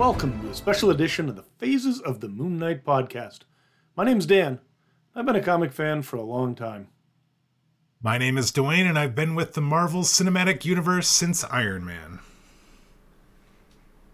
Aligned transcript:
Hello 0.00 0.12
there, 0.12 0.18
and 0.18 0.32
welcome 0.32 0.42
to 0.46 0.50
a 0.50 0.54
special 0.54 0.88
edition 0.88 1.28
of 1.28 1.36
the 1.36 1.42
Phases 1.42 2.00
of 2.00 2.20
the 2.20 2.28
Moon 2.28 2.58
Knight 2.58 2.86
podcast. 2.86 3.40
My 3.94 4.02
name's 4.02 4.24
Dan. 4.24 4.58
I've 5.14 5.26
been 5.26 5.36
a 5.36 5.42
comic 5.42 5.74
fan 5.74 6.00
for 6.00 6.16
a 6.16 6.22
long 6.22 6.54
time. 6.54 6.88
My 8.02 8.16
name 8.16 8.38
is 8.38 8.50
Dwayne, 8.50 8.88
and 8.88 8.98
I've 8.98 9.14
been 9.14 9.34
with 9.34 9.52
the 9.52 9.60
Marvel 9.60 10.00
Cinematic 10.00 10.64
Universe 10.64 11.06
since 11.06 11.44
Iron 11.44 11.84
Man. 11.84 12.20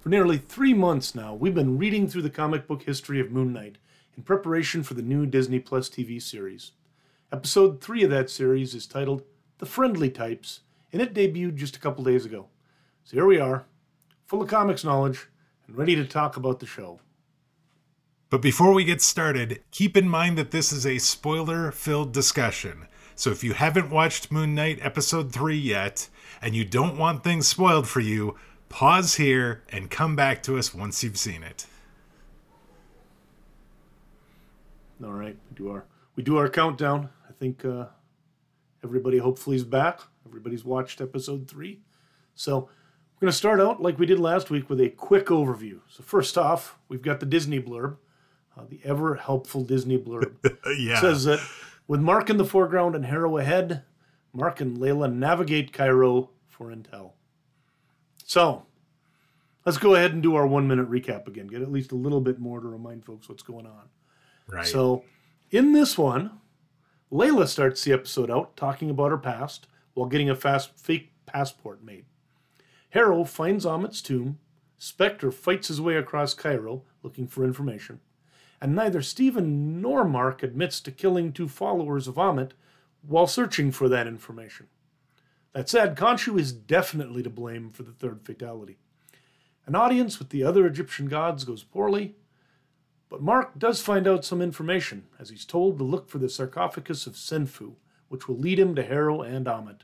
For 0.01 0.09
nearly 0.09 0.39
three 0.39 0.75
months 0.75 1.15
now, 1.15 1.35
we've 1.37 1.55
been 1.55 1.79
reading 1.79 2.09
through 2.09 2.23
the 2.23 2.31
comic 2.31 2.67
book 2.67 2.83
history 2.83 3.21
of 3.21 3.31
Moon 3.31 3.53
Knight 3.53 3.79
in 4.17 4.25
preparation 4.25 4.83
for 4.83 4.95
the 4.95 5.03
new 5.03 5.25
Disney 5.25 5.61
Plus 5.61 5.89
TV 5.89 6.21
series. 6.21 6.73
Episode 7.31 7.81
3 7.81 8.03
of 8.03 8.11
that 8.11 8.29
series 8.29 8.75
is 8.75 8.89
titled 8.89 9.23
The 9.59 9.67
Friendly 9.67 10.11
Types, 10.11 10.63
and 10.93 11.01
it 11.01 11.15
debuted 11.15 11.55
just 11.55 11.77
a 11.77 11.81
couple 11.81 12.03
days 12.03 12.25
ago. 12.25 12.49
So 13.05 13.13
here 13.13 13.27
we 13.27 13.39
are, 13.39 13.67
full 14.27 14.43
of 14.43 14.49
comics 14.49 14.83
knowledge, 14.83 15.29
and 15.67 15.77
ready 15.77 15.97
to 15.97 16.05
talk 16.05 16.37
about 16.37 16.61
the 16.61 16.67
show. 16.67 17.01
But 18.29 18.43
before 18.43 18.73
we 18.73 18.85
get 18.85 19.01
started, 19.01 19.63
keep 19.71 19.97
in 19.97 20.09
mind 20.09 20.37
that 20.37 20.51
this 20.51 20.73
is 20.73 20.85
a 20.85 20.99
spoiler 20.99 21.71
filled 21.71 22.13
discussion. 22.13 22.89
So 23.15 23.31
if 23.31 23.45
you 23.45 23.55
haven't 23.55 23.91
watched 23.91 24.33
Moon 24.33 24.55
Knight 24.55 24.79
episode 24.83 25.33
3 25.33 25.57
yet, 25.57 26.09
and 26.43 26.55
you 26.55 26.65
don't 26.65 26.99
want 26.99 27.25
things 27.25 27.47
spoiled 27.47 27.89
for 27.89 28.01
you, 28.01 28.37
pause 28.69 29.15
here 29.15 29.63
and 29.71 29.91
come 29.91 30.17
back 30.17 30.43
to 30.43 30.59
us 30.59 30.75
once 30.75 31.03
you've 31.03 31.19
seen 31.19 31.43
it. 31.43 31.67
All 35.05 35.13
right, 35.13 35.37
we 35.49 35.55
do 35.55 35.71
our 35.71 35.85
we 36.15 36.23
do 36.23 36.39
our 36.39 36.49
countdown. 36.49 37.11
I 37.29 37.33
think 37.33 37.65
uh, 37.65 37.87
everybody 38.83 39.19
hopefully 39.19 39.57
is 39.57 39.65
back. 39.65 40.01
Everybody's 40.27 40.65
watched 40.65 41.03
episode 41.03 41.47
three, 41.47 41.81
so 42.35 42.71
we're 43.17 43.27
going 43.27 43.33
to 43.33 43.39
start 43.39 43.61
out 43.61 43.81
like 43.81 43.99
we 43.99 44.05
did 44.05 44.21
last 44.21 44.51
week 44.51 44.69
with 44.69 44.79
a 44.79 44.91
quick 44.91 45.27
overview. 45.27 45.81
So 45.89 46.03
first 46.03 46.37
off, 46.37 46.79
we've 46.89 47.01
got 47.01 47.19
the 47.19 47.25
Disney 47.25 47.61
blurb, 47.61 47.97
uh, 48.55 48.65
the 48.69 48.79
ever 48.85 49.15
helpful 49.15 49.63
Disney 49.65 49.97
blurb. 49.97 50.35
yeah. 50.79 50.99
It 50.99 51.01
says 51.01 51.25
that 51.25 51.41
with 51.89 52.01
Mark 52.01 52.29
in 52.29 52.37
the 52.37 52.45
foreground 52.45 52.95
and 52.95 53.07
Harrow 53.07 53.39
ahead, 53.39 53.85
Mark 54.35 54.61
and 54.61 54.77
Layla 54.77 55.11
navigate 55.11 55.73
Cairo 55.73 56.29
for 56.47 56.67
intel. 56.67 57.13
So, 58.23 58.67
let's 59.65 59.79
go 59.79 59.95
ahead 59.95 60.13
and 60.13 60.23
do 60.23 60.35
our 60.35 60.47
one 60.47 60.69
minute 60.69 60.91
recap 60.91 61.27
again. 61.27 61.47
Get 61.47 61.63
at 61.63 61.73
least 61.73 61.93
a 61.93 61.97
little 61.97 62.21
bit 62.21 62.39
more 62.39 62.61
to 62.61 62.69
remind 62.69 63.07
folks 63.07 63.31
what's 63.31 63.43
going 63.43 63.65
on. 63.65 63.89
Right. 64.47 64.67
So, 64.67 65.05
in 65.51 65.73
this 65.73 65.97
one, 65.97 66.33
Layla 67.11 67.49
starts 67.49 67.83
the 67.83 67.95
episode 67.95 68.31
out 68.31 68.59
talking 68.59 68.91
about 68.91 69.11
her 69.11 69.17
past 69.17 69.69
while 69.95 70.07
getting 70.07 70.29
a 70.29 70.37
fast 70.37 70.79
fake 70.79 71.13
passport 71.25 71.83
made. 71.83 72.05
Harrow 72.97 73.25
finds 73.25 73.67
Ammit's 73.67 74.01
tomb. 74.01 74.39
Spector 74.81 75.31
fights 75.31 75.69
his 75.69 75.83
way 75.83 75.97
across 75.97 76.33
Cairo 76.33 76.85
looking 77.03 77.27
for 77.27 77.45
information. 77.45 78.01
And 78.59 78.75
neither 78.75 79.03
Stephen 79.03 79.83
nor 79.83 80.03
Mark 80.03 80.43
admits 80.43 80.81
to 80.81 80.91
killing 80.91 81.31
two 81.31 81.47
followers 81.47 82.09
of 82.09 82.15
Ammit 82.15 82.53
while 83.07 83.27
searching 83.27 83.71
for 83.71 83.91
that 83.91 84.07
information. 84.07 84.69
That 85.53 85.69
said, 85.69 85.95
Khonshu 85.95 86.41
is 86.41 86.53
definitely 86.53 87.23
to 87.23 87.29
blame 87.29 87.69
for 87.69 87.83
the 87.83 87.93
third 87.93 88.23
fatality. 88.25 88.79
An 89.67 89.75
audience 89.75 90.19
with 90.19 90.31
the 90.31 90.43
other 90.43 90.67
Egyptian 90.67 91.07
gods 91.07 91.45
goes 91.45 91.65
poorly, 91.65 92.15
but 93.11 93.21
Mark 93.21 93.59
does 93.59 93.83
find 93.83 94.09
out 94.09 94.25
some 94.25 94.41
information 94.41 95.05
as 95.19 95.29
he's 95.29 95.45
told 95.45 95.77
to 95.77 95.85
look 95.85 96.09
for 96.09 96.17
the 96.17 96.31
sarcophagus 96.31 97.07
of 97.07 97.13
Senfu, 97.13 97.75
which 98.09 98.27
will 98.27 98.39
lead 98.39 98.59
him 98.59 98.75
to 98.75 98.83
Harrow 98.83 99.21
and 99.21 99.45
Amit. 99.45 99.81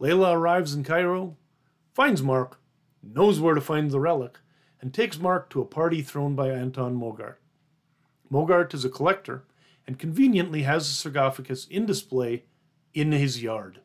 Layla 0.00 0.32
arrives 0.32 0.74
in 0.74 0.82
Cairo, 0.82 1.36
finds 1.92 2.22
Mark, 2.22 2.60
knows 3.02 3.40
where 3.40 3.54
to 3.54 3.60
find 3.60 3.90
the 3.90 4.00
relic, 4.00 4.38
and 4.80 4.94
takes 4.94 5.18
Mark 5.18 5.50
to 5.50 5.60
a 5.60 5.66
party 5.66 6.02
thrown 6.02 6.34
by 6.34 6.50
Anton 6.50 6.96
Mogart. 6.96 7.36
Mogart 8.30 8.72
is 8.74 8.84
a 8.84 8.90
collector 8.90 9.44
and 9.86 9.98
conveniently 9.98 10.62
has 10.62 10.86
the 10.86 10.94
sarcophagus 10.94 11.66
in 11.66 11.84
display 11.86 12.44
in 12.94 13.12
his 13.12 13.42
yard. 13.42 13.80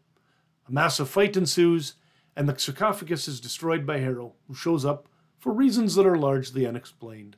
A 0.67 0.71
massive 0.71 1.09
fight 1.09 1.35
ensues, 1.35 1.95
and 2.35 2.47
the 2.47 2.57
sarcophagus 2.57 3.27
is 3.27 3.39
destroyed 3.39 3.85
by 3.85 3.99
Harrow, 3.99 4.33
who 4.47 4.53
shows 4.53 4.85
up 4.85 5.07
for 5.37 5.51
reasons 5.51 5.95
that 5.95 6.05
are 6.05 6.17
largely 6.17 6.65
unexplained. 6.65 7.37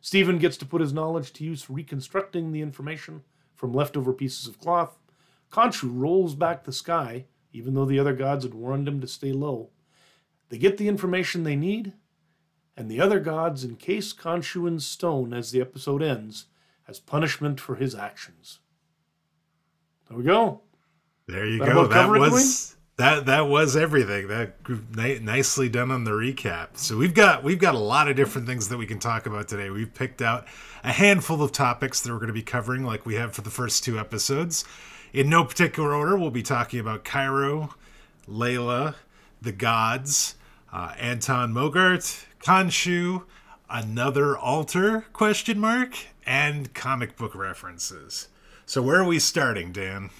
Stephen 0.00 0.38
gets 0.38 0.56
to 0.56 0.66
put 0.66 0.80
his 0.80 0.92
knowledge 0.92 1.32
to 1.34 1.44
use 1.44 1.68
reconstructing 1.68 2.52
the 2.52 2.62
information 2.62 3.22
from 3.54 3.72
leftover 3.72 4.12
pieces 4.12 4.46
of 4.46 4.58
cloth. 4.58 4.98
Khonshu 5.50 5.90
rolls 5.92 6.34
back 6.34 6.64
the 6.64 6.72
sky, 6.72 7.26
even 7.52 7.74
though 7.74 7.84
the 7.84 7.98
other 7.98 8.14
gods 8.14 8.44
had 8.44 8.54
warned 8.54 8.88
him 8.88 9.00
to 9.00 9.06
stay 9.06 9.32
low. 9.32 9.70
They 10.50 10.58
get 10.58 10.76
the 10.76 10.88
information 10.88 11.44
they 11.44 11.56
need, 11.56 11.94
and 12.76 12.90
the 12.90 13.00
other 13.00 13.20
gods 13.20 13.64
encase 13.64 14.12
Khonshu 14.12 14.66
in 14.68 14.80
stone 14.80 15.32
as 15.32 15.52
the 15.52 15.60
episode 15.60 16.02
ends, 16.02 16.46
as 16.86 16.98
punishment 16.98 17.60
for 17.60 17.76
his 17.76 17.94
actions. 17.94 18.58
There 20.08 20.18
we 20.18 20.24
go. 20.24 20.62
There 21.28 21.46
you 21.46 21.60
That 21.60 21.68
go. 21.68 21.86
That 21.86 22.08
was 22.08 22.76
that 22.96 23.26
that 23.26 23.46
was 23.46 23.76
everything. 23.76 24.26
That 24.26 24.56
ni- 24.96 25.20
nicely 25.20 25.68
done 25.68 25.92
on 25.92 26.02
the 26.02 26.10
recap. 26.10 26.76
So 26.76 26.96
we've 26.96 27.14
got 27.14 27.44
we've 27.44 27.60
got 27.60 27.76
a 27.76 27.78
lot 27.78 28.08
of 28.08 28.16
different 28.16 28.48
things 28.48 28.68
that 28.68 28.76
we 28.76 28.86
can 28.86 28.98
talk 28.98 29.26
about 29.26 29.46
today. 29.46 29.70
We've 29.70 29.94
picked 29.94 30.20
out 30.20 30.48
a 30.82 30.92
handful 30.92 31.42
of 31.42 31.52
topics 31.52 32.00
that 32.00 32.10
we're 32.10 32.18
going 32.18 32.26
to 32.26 32.32
be 32.32 32.42
covering, 32.42 32.84
like 32.84 33.06
we 33.06 33.14
have 33.14 33.32
for 33.32 33.42
the 33.42 33.50
first 33.50 33.84
two 33.84 33.98
episodes. 33.98 34.64
In 35.12 35.30
no 35.30 35.44
particular 35.44 35.94
order, 35.94 36.18
we'll 36.18 36.30
be 36.30 36.42
talking 36.42 36.80
about 36.80 37.04
Cairo, 37.04 37.74
Layla, 38.28 38.96
the 39.40 39.52
gods, 39.52 40.34
uh, 40.72 40.94
Anton 40.98 41.52
Mogart, 41.52 42.24
Khonshu, 42.40 43.24
another 43.68 44.36
alter 44.36 45.06
question 45.12 45.58
mark, 45.58 45.96
and 46.24 46.72
comic 46.74 47.16
book 47.16 47.34
references. 47.34 48.28
So 48.66 48.82
where 48.82 49.00
are 49.00 49.06
we 49.06 49.18
starting, 49.18 49.72
Dan? 49.72 50.10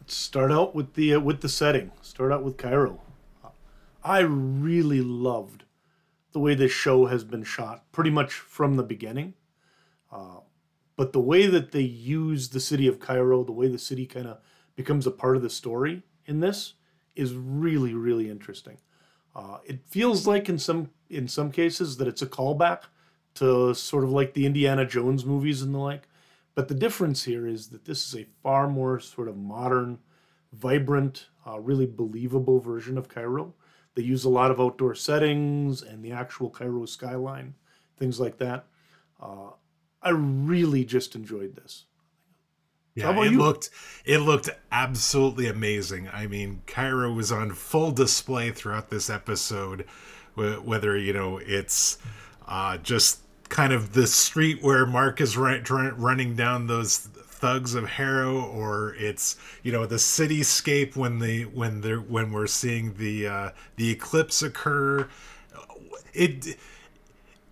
Let's 0.00 0.14
start 0.14 0.50
out 0.50 0.74
with 0.74 0.94
the 0.94 1.14
uh, 1.14 1.20
with 1.20 1.42
the 1.42 1.48
setting. 1.48 1.92
Start 2.00 2.32
out 2.32 2.42
with 2.42 2.56
Cairo. 2.56 3.00
I 4.02 4.20
really 4.20 5.00
loved 5.00 5.62
the 6.32 6.40
way 6.40 6.54
this 6.54 6.72
show 6.72 7.06
has 7.06 7.22
been 7.22 7.44
shot, 7.44 7.84
pretty 7.92 8.10
much 8.10 8.32
from 8.32 8.76
the 8.76 8.82
beginning. 8.82 9.34
Uh, 10.10 10.40
but 10.96 11.12
the 11.12 11.20
way 11.20 11.46
that 11.46 11.70
they 11.70 11.82
use 11.82 12.48
the 12.48 12.58
city 12.58 12.88
of 12.88 12.98
Cairo, 12.98 13.44
the 13.44 13.52
way 13.52 13.68
the 13.68 13.78
city 13.78 14.06
kind 14.06 14.26
of 14.26 14.38
becomes 14.74 15.06
a 15.06 15.12
part 15.12 15.36
of 15.36 15.42
the 15.42 15.50
story 15.50 16.02
in 16.26 16.40
this, 16.40 16.74
is 17.14 17.34
really 17.34 17.94
really 17.94 18.28
interesting. 18.28 18.78
Uh, 19.34 19.58
it 19.64 19.80
feels 19.86 20.26
like 20.26 20.48
in 20.48 20.58
some 20.58 20.90
in 21.08 21.28
some 21.28 21.50
cases 21.50 21.96
that 21.98 22.08
it's 22.08 22.22
a 22.22 22.26
callback 22.26 22.82
to 23.34 23.74
sort 23.74 24.04
of 24.04 24.10
like 24.10 24.34
the 24.34 24.46
Indiana 24.46 24.84
Jones 24.86 25.24
movies 25.24 25.62
and 25.62 25.74
the 25.74 25.78
like. 25.78 26.08
But 26.54 26.68
the 26.68 26.74
difference 26.74 27.24
here 27.24 27.46
is 27.46 27.68
that 27.68 27.84
this 27.84 28.06
is 28.06 28.20
a 28.20 28.26
far 28.42 28.68
more 28.68 29.00
sort 29.00 29.28
of 29.28 29.36
modern, 29.36 29.98
vibrant, 30.52 31.28
uh, 31.46 31.58
really 31.60 31.86
believable 31.86 32.60
version 32.60 32.98
of 32.98 33.08
Cairo. 33.08 33.54
They 33.94 34.02
use 34.02 34.24
a 34.24 34.30
lot 34.30 34.50
of 34.50 34.60
outdoor 34.60 34.94
settings 34.94 35.82
and 35.82 36.04
the 36.04 36.12
actual 36.12 36.50
Cairo 36.50 36.84
skyline, 36.86 37.54
things 37.98 38.20
like 38.20 38.38
that. 38.38 38.66
Uh, 39.20 39.50
I 40.02 40.10
really 40.10 40.84
just 40.84 41.14
enjoyed 41.14 41.56
this. 41.56 41.86
Yeah, 42.94 43.06
How 43.06 43.12
about 43.12 43.26
it 43.26 43.32
you? 43.32 43.38
looked 43.38 43.70
it 44.04 44.18
looked 44.18 44.50
absolutely 44.70 45.46
amazing. 45.46 46.08
I 46.12 46.26
mean, 46.26 46.62
Cairo 46.66 47.12
was 47.12 47.32
on 47.32 47.52
full 47.52 47.90
display 47.90 48.50
throughout 48.50 48.90
this 48.90 49.08
episode. 49.08 49.86
Whether 50.34 50.96
you 50.96 51.12
know 51.12 51.38
it's 51.38 51.98
uh, 52.46 52.78
just 52.78 53.20
kind 53.48 53.72
of 53.72 53.92
the 53.92 54.06
street 54.06 54.62
where 54.62 54.86
Mark 54.86 55.20
is 55.20 55.36
run, 55.36 55.62
run, 55.68 55.94
running 56.00 56.34
down 56.36 56.66
those 56.66 56.98
thugs 56.98 57.74
of 57.74 57.86
Harrow, 57.86 58.40
or 58.42 58.94
it's 58.98 59.36
you 59.62 59.72
know 59.72 59.84
the 59.86 59.96
cityscape 59.96 60.96
when 60.96 61.18
the 61.18 61.44
when 61.44 61.80
they 61.82 61.96
when 61.96 62.32
we're 62.32 62.46
seeing 62.46 62.94
the 62.94 63.26
uh, 63.26 63.50
the 63.76 63.90
eclipse 63.90 64.42
occur. 64.42 65.08
It 66.14 66.56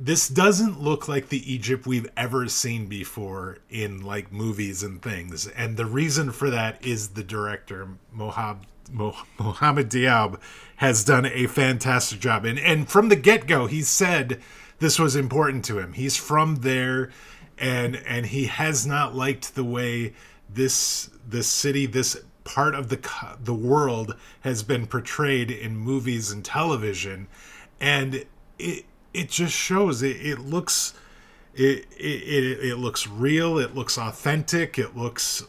this 0.01 0.29
doesn't 0.29 0.81
look 0.81 1.09
like 1.09 1.29
the 1.29 1.53
Egypt 1.53 1.87
we've 1.87 2.09
ever 2.17 2.49
seen 2.49 2.87
before 2.87 3.59
in 3.69 4.01
like 4.01 4.33
movies 4.33 4.83
and 4.83 5.03
things. 5.03 5.47
And 5.49 5.77
the 5.77 5.85
reason 5.85 6.33
for 6.33 6.49
that 6.49 6.85
is 6.85 7.11
the 7.11 7.23
director, 7.23 7.87
Mohab, 8.17 8.63
Mo, 8.91 9.15
Mohammed 9.39 9.91
Diab, 9.91 10.41
has 10.77 11.05
done 11.05 11.27
a 11.27 11.47
fantastic 11.47 12.19
job. 12.19 12.47
And, 12.47 12.59
and 12.59 12.89
from 12.89 13.11
the 13.11 13.17
get 13.17 13.47
go, 13.47 13.67
he 13.67 13.83
said 13.83 14.41
this 14.79 14.99
was 14.99 15.15
important 15.15 15.67
to 15.67 15.79
him. 15.79 15.93
He's 15.93 16.17
from 16.17 16.57
there 16.57 17.11
and 17.59 17.97
and 18.07 18.27
he 18.27 18.47
has 18.47 18.87
not 18.87 19.15
liked 19.15 19.55
the 19.55 19.65
way 19.65 20.15
this 20.49 21.11
this 21.29 21.47
city 21.47 21.85
this 21.85 22.19
part 22.45 22.75
of 22.75 22.89
the 22.89 22.99
the 23.45 23.55
world 23.55 24.17
has 24.41 24.63
been 24.63 24.87
portrayed 24.87 25.51
in 25.51 25.77
movies 25.77 26.31
and 26.31 26.43
television 26.43 27.29
and 27.79 28.25
it 28.59 28.87
it 29.13 29.31
just 29.31 29.55
shows 29.55 30.03
it, 30.03 30.17
it 30.17 30.39
looks 30.39 30.95
it, 31.55 31.87
it 31.97 32.65
it 32.65 32.77
looks 32.77 33.07
real 33.07 33.59
it 33.59 33.75
looks 33.75 33.99
authentic 33.99 34.79
it 34.79 34.97
looks 34.97 35.45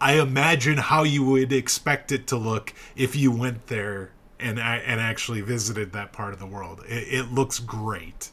i 0.00 0.14
imagine 0.14 0.76
how 0.78 1.02
you 1.04 1.24
would 1.24 1.52
expect 1.52 2.10
it 2.10 2.26
to 2.26 2.36
look 2.36 2.74
if 2.96 3.14
you 3.14 3.30
went 3.30 3.68
there 3.68 4.10
and 4.40 4.58
and 4.58 5.00
actually 5.00 5.40
visited 5.40 5.92
that 5.92 6.12
part 6.12 6.32
of 6.32 6.38
the 6.38 6.46
world. 6.46 6.82
It, 6.88 7.12
it 7.12 7.32
looks 7.32 7.58
great. 7.58 8.30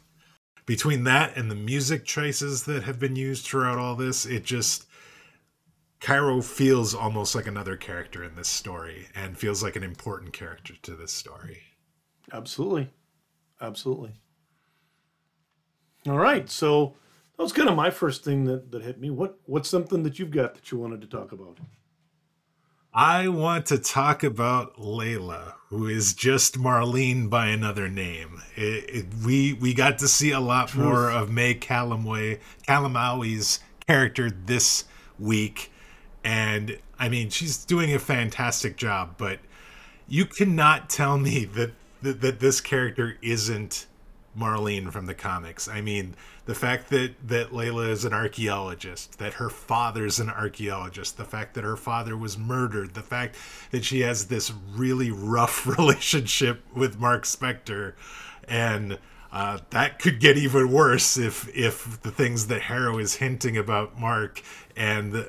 Between 0.66 1.04
that 1.04 1.38
and 1.38 1.50
the 1.50 1.56
music 1.56 2.06
choices 2.06 2.64
that 2.64 2.84
have 2.84 3.00
been 3.00 3.16
used 3.16 3.46
throughout 3.46 3.78
all 3.78 3.96
this, 3.96 4.26
it 4.26 4.44
just 4.44 4.86
Cairo 6.00 6.42
feels 6.42 6.94
almost 6.94 7.36
like 7.36 7.48
another 7.48 7.78
character 7.78 8.24
in 8.24 8.36
this 8.36 8.48
story 8.48 9.08
and 9.16 9.38
feels 9.38 9.64
like 9.64 9.76
an 9.76 9.84
important 9.84 10.34
character 10.34 10.74
to 10.82 10.96
this 10.96 11.12
story. 11.12 11.62
Absolutely. 12.32 12.90
Absolutely. 13.66 14.12
All 16.08 16.18
right. 16.18 16.50
So 16.50 16.94
that 17.36 17.44
was 17.44 17.52
kind 17.52 17.68
of 17.68 17.76
my 17.76 17.90
first 17.90 18.24
thing 18.24 18.46
that, 18.46 18.72
that 18.72 18.84
hit 18.84 19.00
me. 19.00 19.10
What 19.10 19.40
what's 19.46 19.70
something 19.70 20.04
that 20.04 20.20
you've 20.20 20.32
got 20.32 20.56
that 20.56 20.72
you 20.72 20.78
wanted 20.78 21.02
to 21.02 21.08
talk 21.08 21.32
about? 21.32 21.58
I 22.94 23.28
want 23.28 23.66
to 23.68 23.78
talk 23.78 24.24
about 24.24 24.78
Layla, 24.78 25.54
who 25.68 25.88
is 25.88 26.14
just 26.14 26.58
Marlene 26.58 27.30
by 27.30 27.48
another 27.48 27.90
name. 27.90 28.42
It, 28.56 28.90
it, 28.90 29.06
we 29.26 29.54
we 29.54 29.74
got 29.74 30.00
to 30.00 30.08
see 30.08 30.32
a 30.32 30.40
lot 30.40 30.70
Truth. 30.70 30.86
more 30.86 31.12
of 31.12 31.30
May 31.30 31.56
Calamway, 31.56 32.40
Calamawy's 32.68 33.60
character 33.86 34.30
this 34.30 34.86
week, 35.20 35.72
and 36.24 36.78
I 37.00 37.10
mean 37.10 37.30
she's 37.30 37.66
doing 37.66 37.94
a 37.94 38.00
fantastic 38.00 38.78
job. 38.78 39.16
But 39.18 39.40
you 40.08 40.26
cannot 40.26 40.90
tell 40.90 41.18
me 41.18 41.46
that 41.46 41.72
that, 42.06 42.22
that 42.22 42.40
this 42.40 42.62
character 42.62 43.18
isn't 43.22 43.88
Marlene 44.38 44.92
from 44.92 45.06
the 45.06 45.14
comics. 45.14 45.68
I 45.68 45.82
mean, 45.82 46.16
the 46.46 46.56
fact 46.56 46.90
that 46.90 47.14
that 47.28 47.52
Layla 47.52 47.90
is 47.90 48.06
an 48.06 48.14
archaeologist, 48.14 49.18
that 49.20 49.34
her 49.34 49.50
father's 49.50 50.20
an 50.20 50.30
archaeologist, 50.30 51.18
the 51.18 51.26
fact 51.26 51.54
that 51.56 51.64
her 51.64 51.78
father 51.78 52.18
was 52.18 52.38
murdered, 52.38 52.94
the 52.94 53.02
fact 53.02 53.36
that 53.72 53.86
she 53.86 54.02
has 54.02 54.28
this 54.28 54.52
really 54.74 55.12
rough 55.12 55.66
relationship 55.78 56.62
with 56.76 57.00
Mark 57.00 57.24
Spector, 57.24 57.94
and 58.48 59.00
uh, 59.32 59.60
that 59.72 60.00
could 60.00 60.20
get 60.20 60.38
even 60.38 60.72
worse 60.72 61.18
if 61.18 61.50
if 61.56 62.02
the 62.02 62.12
things 62.12 62.48
that 62.48 62.64
Harrow 62.64 62.98
is 62.98 63.16
hinting 63.16 63.58
about 63.58 64.00
Mark 64.00 64.42
and 64.76 65.28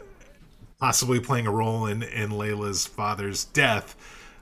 possibly 0.79 1.21
playing 1.21 1.47
a 1.47 1.53
role 1.53 1.87
in 1.87 2.03
in 2.03 2.31
Layla's 2.31 2.87
father's 2.87 3.45
death. 3.45 3.97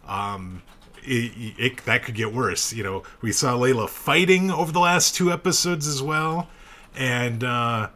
Um, 0.07 0.63
it, 1.05 1.55
it, 1.59 1.85
that 1.85 2.03
could 2.03 2.15
get 2.15 2.33
worse. 2.33 2.73
You 2.73 2.83
know, 2.83 3.03
we 3.21 3.33
saw 3.33 3.57
Layla 3.57 3.89
fighting 3.89 4.51
over 4.51 4.73
the 4.73 4.81
last 4.81 5.15
two 5.15 5.31
episodes 5.31 5.87
as 5.87 6.03
well, 6.03 6.49
and 6.97 7.45
uh, 7.45 7.89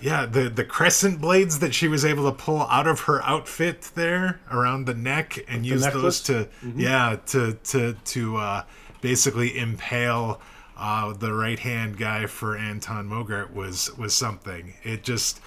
yeah, 0.00 0.26
the 0.26 0.48
the 0.48 0.64
crescent 0.64 1.20
blades 1.20 1.58
that 1.60 1.74
she 1.74 1.88
was 1.88 2.04
able 2.04 2.30
to 2.30 2.36
pull 2.36 2.62
out 2.62 2.86
of 2.86 3.00
her 3.00 3.22
outfit 3.22 3.90
there 3.94 4.40
around 4.50 4.86
the 4.86 4.94
neck 4.94 5.38
and 5.48 5.64
the 5.64 5.68
use 5.68 5.82
necklace? 5.82 6.02
those 6.02 6.20
to 6.22 6.32
mm-hmm. 6.64 6.80
yeah 6.80 7.16
to 7.26 7.54
to 7.64 7.94
to 8.04 8.36
uh, 8.36 8.64
basically 9.00 9.56
impale. 9.56 10.40
Uh, 10.78 11.14
the 11.14 11.32
right 11.32 11.58
hand 11.58 11.96
guy 11.96 12.26
for 12.26 12.54
Anton 12.54 13.08
Mogart 13.08 13.54
was 13.54 13.96
was 13.96 14.12
something. 14.12 14.74
It 14.82 15.02
just, 15.02 15.40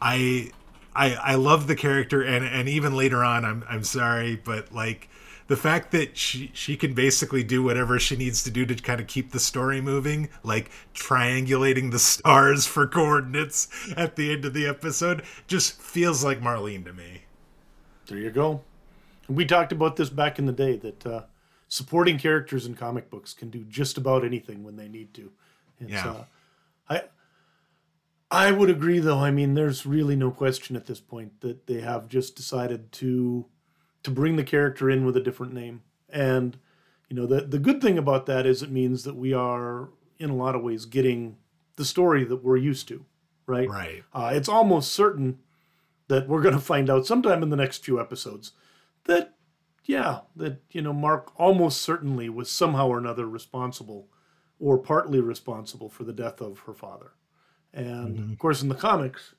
I, 0.00 0.52
I 0.94 1.14
I 1.14 1.34
love 1.34 1.66
the 1.66 1.74
character, 1.74 2.22
and 2.22 2.44
and 2.44 2.68
even 2.68 2.94
later 2.94 3.24
on, 3.24 3.44
I'm 3.44 3.64
I'm 3.68 3.82
sorry, 3.82 4.36
but 4.36 4.72
like 4.72 5.08
the 5.50 5.56
fact 5.56 5.90
that 5.90 6.16
she 6.16 6.48
she 6.54 6.76
can 6.76 6.94
basically 6.94 7.42
do 7.42 7.60
whatever 7.60 7.98
she 7.98 8.14
needs 8.14 8.44
to 8.44 8.52
do 8.52 8.64
to 8.64 8.74
kind 8.76 9.00
of 9.00 9.08
keep 9.08 9.32
the 9.32 9.40
story 9.40 9.80
moving, 9.80 10.28
like 10.44 10.70
triangulating 10.94 11.90
the 11.90 11.98
stars 11.98 12.66
for 12.66 12.86
coordinates 12.86 13.66
at 13.96 14.14
the 14.14 14.30
end 14.32 14.44
of 14.44 14.54
the 14.54 14.64
episode, 14.64 15.24
just 15.48 15.82
feels 15.82 16.22
like 16.22 16.40
Marlene 16.40 16.84
to 16.84 16.92
me. 16.92 17.22
There 18.06 18.16
you 18.16 18.30
go. 18.30 18.60
We 19.28 19.44
talked 19.44 19.72
about 19.72 19.96
this 19.96 20.08
back 20.08 20.38
in 20.38 20.46
the 20.46 20.52
day 20.52 20.76
that 20.76 21.04
uh, 21.04 21.22
supporting 21.66 22.16
characters 22.16 22.64
in 22.64 22.76
comic 22.76 23.10
books 23.10 23.34
can 23.34 23.50
do 23.50 23.64
just 23.64 23.98
about 23.98 24.24
anything 24.24 24.62
when 24.62 24.76
they 24.76 24.86
need 24.86 25.12
to. 25.14 25.32
It's, 25.80 25.90
yeah. 25.90 26.10
Uh, 26.10 26.24
I 26.88 27.02
I 28.30 28.52
would 28.52 28.70
agree, 28.70 29.00
though. 29.00 29.18
I 29.18 29.32
mean, 29.32 29.54
there's 29.54 29.84
really 29.84 30.14
no 30.14 30.30
question 30.30 30.76
at 30.76 30.86
this 30.86 31.00
point 31.00 31.40
that 31.40 31.66
they 31.66 31.80
have 31.80 32.06
just 32.06 32.36
decided 32.36 32.92
to 32.92 33.46
to 34.02 34.10
bring 34.10 34.36
the 34.36 34.44
character 34.44 34.88
in 34.88 35.04
with 35.04 35.16
a 35.16 35.20
different 35.20 35.52
name. 35.52 35.82
And 36.08 36.58
you 37.08 37.16
know, 37.16 37.26
the 37.26 37.42
the 37.42 37.58
good 37.58 37.80
thing 37.80 37.98
about 37.98 38.26
that 38.26 38.46
is 38.46 38.62
it 38.62 38.70
means 38.70 39.04
that 39.04 39.16
we 39.16 39.32
are 39.32 39.90
in 40.18 40.30
a 40.30 40.36
lot 40.36 40.54
of 40.54 40.62
ways 40.62 40.84
getting 40.84 41.36
the 41.76 41.84
story 41.84 42.24
that 42.24 42.44
we're 42.44 42.56
used 42.56 42.88
to, 42.88 43.04
right? 43.46 43.68
Right. 43.68 44.04
Uh, 44.12 44.30
it's 44.34 44.48
almost 44.48 44.92
certain 44.92 45.38
that 46.08 46.28
we're 46.28 46.42
going 46.42 46.54
to 46.54 46.60
find 46.60 46.90
out 46.90 47.06
sometime 47.06 47.42
in 47.42 47.50
the 47.50 47.56
next 47.56 47.84
few 47.84 48.00
episodes 48.00 48.52
that 49.04 49.34
yeah, 49.84 50.20
that 50.36 50.60
you 50.70 50.82
know, 50.82 50.92
Mark 50.92 51.32
almost 51.36 51.80
certainly 51.82 52.28
was 52.28 52.50
somehow 52.50 52.88
or 52.88 52.98
another 52.98 53.26
responsible 53.26 54.08
or 54.58 54.78
partly 54.78 55.20
responsible 55.20 55.88
for 55.88 56.04
the 56.04 56.12
death 56.12 56.40
of 56.40 56.60
her 56.60 56.74
father. 56.74 57.12
And 57.72 58.18
mm-hmm. 58.18 58.32
of 58.32 58.38
course 58.38 58.62
in 58.62 58.68
the 58.68 58.74
comics, 58.74 59.34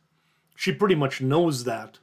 she 0.55 0.73
pretty 0.73 0.95
much 0.95 1.21
knows 1.21 1.63
that 1.65 1.99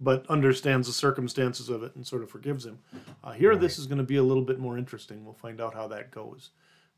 but 0.00 0.26
understands 0.28 0.86
the 0.86 0.92
circumstances 0.92 1.68
of 1.68 1.82
it 1.82 1.94
and 1.94 2.06
sort 2.06 2.22
of 2.22 2.30
forgives 2.30 2.64
him. 2.64 2.78
Uh, 3.22 3.32
here, 3.32 3.50
right. 3.50 3.60
this 3.60 3.78
is 3.78 3.86
going 3.86 3.98
to 3.98 4.04
be 4.04 4.16
a 4.16 4.22
little 4.22 4.42
bit 4.42 4.58
more 4.58 4.78
interesting. 4.78 5.24
We'll 5.24 5.34
find 5.34 5.60
out 5.60 5.74
how 5.74 5.86
that 5.88 6.10
goes. 6.10 6.50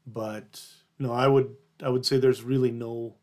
But 0.07 0.65
no, 0.99 1.13
I 1.13 1.27
would 1.27 1.57
I 1.83 1.89
would 1.89 2.07
say 2.07 2.19
there's 2.19 2.43
really 2.43 2.71
no 2.71 3.15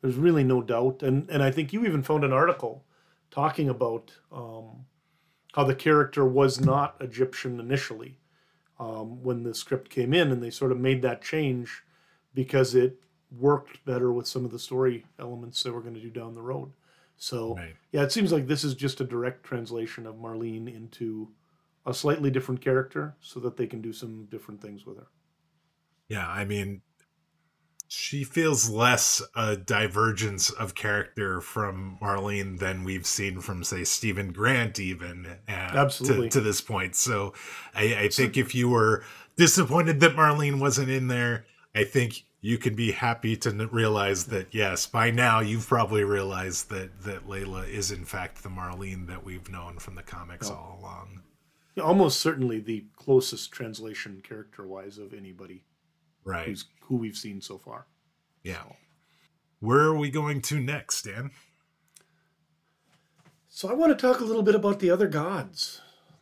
there's 0.00 0.16
really 0.16 0.44
no 0.44 0.62
doubt, 0.62 1.02
and 1.02 1.28
and 1.30 1.42
I 1.42 1.50
think 1.50 1.72
you 1.72 1.84
even 1.84 2.02
found 2.02 2.24
an 2.24 2.32
article 2.32 2.84
talking 3.30 3.68
about 3.68 4.12
um, 4.32 4.86
how 5.54 5.64
the 5.64 5.74
character 5.74 6.24
was 6.24 6.60
not 6.60 6.96
Egyptian 7.00 7.60
initially 7.60 8.18
um, 8.80 9.22
when 9.22 9.42
the 9.42 9.54
script 9.54 9.90
came 9.90 10.12
in, 10.14 10.32
and 10.32 10.42
they 10.42 10.50
sort 10.50 10.72
of 10.72 10.78
made 10.78 11.02
that 11.02 11.22
change 11.22 11.82
because 12.34 12.74
it 12.74 12.98
worked 13.30 13.84
better 13.84 14.12
with 14.12 14.26
some 14.26 14.44
of 14.44 14.50
the 14.50 14.58
story 14.58 15.06
elements 15.18 15.62
they 15.62 15.70
were 15.70 15.80
going 15.80 15.94
to 15.94 16.00
do 16.00 16.10
down 16.10 16.34
the 16.34 16.42
road. 16.42 16.72
So 17.16 17.54
right. 17.54 17.74
yeah, 17.92 18.02
it 18.02 18.12
seems 18.12 18.32
like 18.32 18.46
this 18.46 18.64
is 18.64 18.74
just 18.74 19.00
a 19.00 19.04
direct 19.04 19.44
translation 19.44 20.06
of 20.06 20.16
Marlene 20.16 20.74
into 20.74 21.28
a 21.86 21.94
slightly 21.94 22.30
different 22.30 22.60
character 22.60 23.16
so 23.20 23.40
that 23.40 23.56
they 23.56 23.66
can 23.66 23.80
do 23.80 23.92
some 23.92 24.26
different 24.26 24.60
things 24.60 24.86
with 24.86 24.98
her. 24.98 25.06
Yeah, 26.08 26.28
I 26.28 26.44
mean 26.44 26.82
she 27.94 28.24
feels 28.24 28.70
less 28.70 29.20
a 29.36 29.54
divergence 29.54 30.48
of 30.48 30.74
character 30.74 31.42
from 31.42 31.98
Marlene 32.00 32.58
than 32.58 32.84
we've 32.84 33.06
seen 33.06 33.38
from 33.38 33.62
say 33.62 33.84
Stephen 33.84 34.32
Grant 34.32 34.80
even 34.80 35.26
uh, 35.46 35.52
Absolutely. 35.52 36.30
To, 36.30 36.38
to, 36.38 36.40
this 36.40 36.62
point. 36.62 36.96
So 36.96 37.34
I, 37.74 37.96
I 37.96 38.08
think 38.08 38.38
if 38.38 38.54
you 38.54 38.70
were 38.70 39.04
disappointed 39.36 40.00
that 40.00 40.16
Marlene 40.16 40.58
wasn't 40.58 40.88
in 40.88 41.08
there, 41.08 41.44
I 41.74 41.84
think 41.84 42.24
you 42.44 42.58
can 42.58 42.74
be 42.74 42.90
happy 42.90 43.36
to 43.36 43.50
realize 43.68 44.26
that 44.26 44.48
yes, 44.52 44.84
by 44.84 45.12
now 45.12 45.38
you've 45.38 45.66
probably 45.66 46.02
realized 46.02 46.68
that 46.70 47.02
that 47.04 47.26
Layla 47.26 47.66
is 47.68 47.90
in 47.92 48.04
fact 48.04 48.42
the 48.42 48.48
Marlene 48.50 49.06
that 49.06 49.24
we've 49.24 49.48
known 49.48 49.78
from 49.78 49.94
the 49.94 50.02
comics 50.02 50.50
oh. 50.50 50.54
all 50.54 50.78
along. 50.80 51.22
Almost 51.82 52.20
certainly 52.20 52.58
the 52.58 52.84
closest 52.96 53.50
translation 53.50 54.20
character-wise 54.22 54.98
of 54.98 55.14
anybody, 55.14 55.64
right? 56.22 56.48
Who's, 56.48 56.66
who 56.82 56.96
we've 56.96 57.16
seen 57.16 57.40
so 57.40 57.56
far. 57.56 57.86
Yeah. 58.42 58.58
So. 58.58 58.76
Where 59.60 59.84
are 59.84 59.96
we 59.96 60.10
going 60.10 60.42
to 60.42 60.60
next, 60.60 61.02
Dan? 61.02 61.30
So 63.48 63.70
I 63.70 63.72
want 63.72 63.96
to 63.96 64.06
talk 64.06 64.20
a 64.20 64.24
little 64.24 64.42
bit 64.42 64.56
about 64.56 64.80
the 64.80 64.90
other 64.90 65.06
gods. 65.06 65.80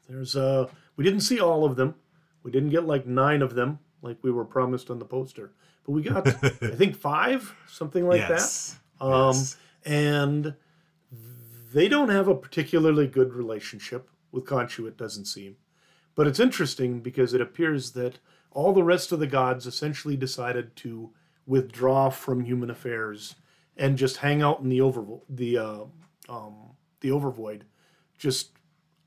There's 0.08 0.36
uh 0.36 0.68
we 0.96 1.02
didn't 1.02 1.20
see 1.20 1.40
all 1.40 1.64
of 1.64 1.76
them. 1.76 1.94
We 2.42 2.50
didn't 2.50 2.70
get 2.70 2.86
like 2.86 3.06
9 3.06 3.40
of 3.40 3.54
them 3.54 3.78
like 4.02 4.18
we 4.22 4.30
were 4.30 4.44
promised 4.44 4.90
on 4.90 4.98
the 4.98 5.04
poster 5.06 5.52
but 5.84 5.92
we 5.92 6.02
got 6.02 6.26
I 6.26 6.32
think 6.76 6.96
five, 6.96 7.54
something 7.66 8.06
like 8.06 8.20
yes. 8.20 8.78
that. 8.98 9.04
Um, 9.04 9.34
yes. 9.34 9.56
And 9.84 10.54
they 11.72 11.88
don't 11.88 12.10
have 12.10 12.28
a 12.28 12.34
particularly 12.34 13.06
good 13.06 13.32
relationship 13.32 14.08
with 14.32 14.44
Khonshu. 14.44 14.86
It 14.86 14.96
doesn't 14.96 15.26
seem, 15.26 15.56
but 16.14 16.26
it's 16.26 16.40
interesting 16.40 17.00
because 17.00 17.34
it 17.34 17.40
appears 17.40 17.92
that 17.92 18.18
all 18.50 18.72
the 18.72 18.82
rest 18.82 19.12
of 19.12 19.20
the 19.20 19.26
gods 19.26 19.66
essentially 19.66 20.16
decided 20.16 20.74
to 20.76 21.10
withdraw 21.46 22.10
from 22.10 22.44
human 22.44 22.70
affairs 22.70 23.36
and 23.76 23.96
just 23.96 24.18
hang 24.18 24.42
out 24.42 24.60
in 24.60 24.68
the 24.68 24.80
over 24.80 25.04
the 25.28 25.56
uh, 25.56 25.84
um, 26.28 26.54
the 27.00 27.08
overvoid, 27.08 27.62
just 28.18 28.52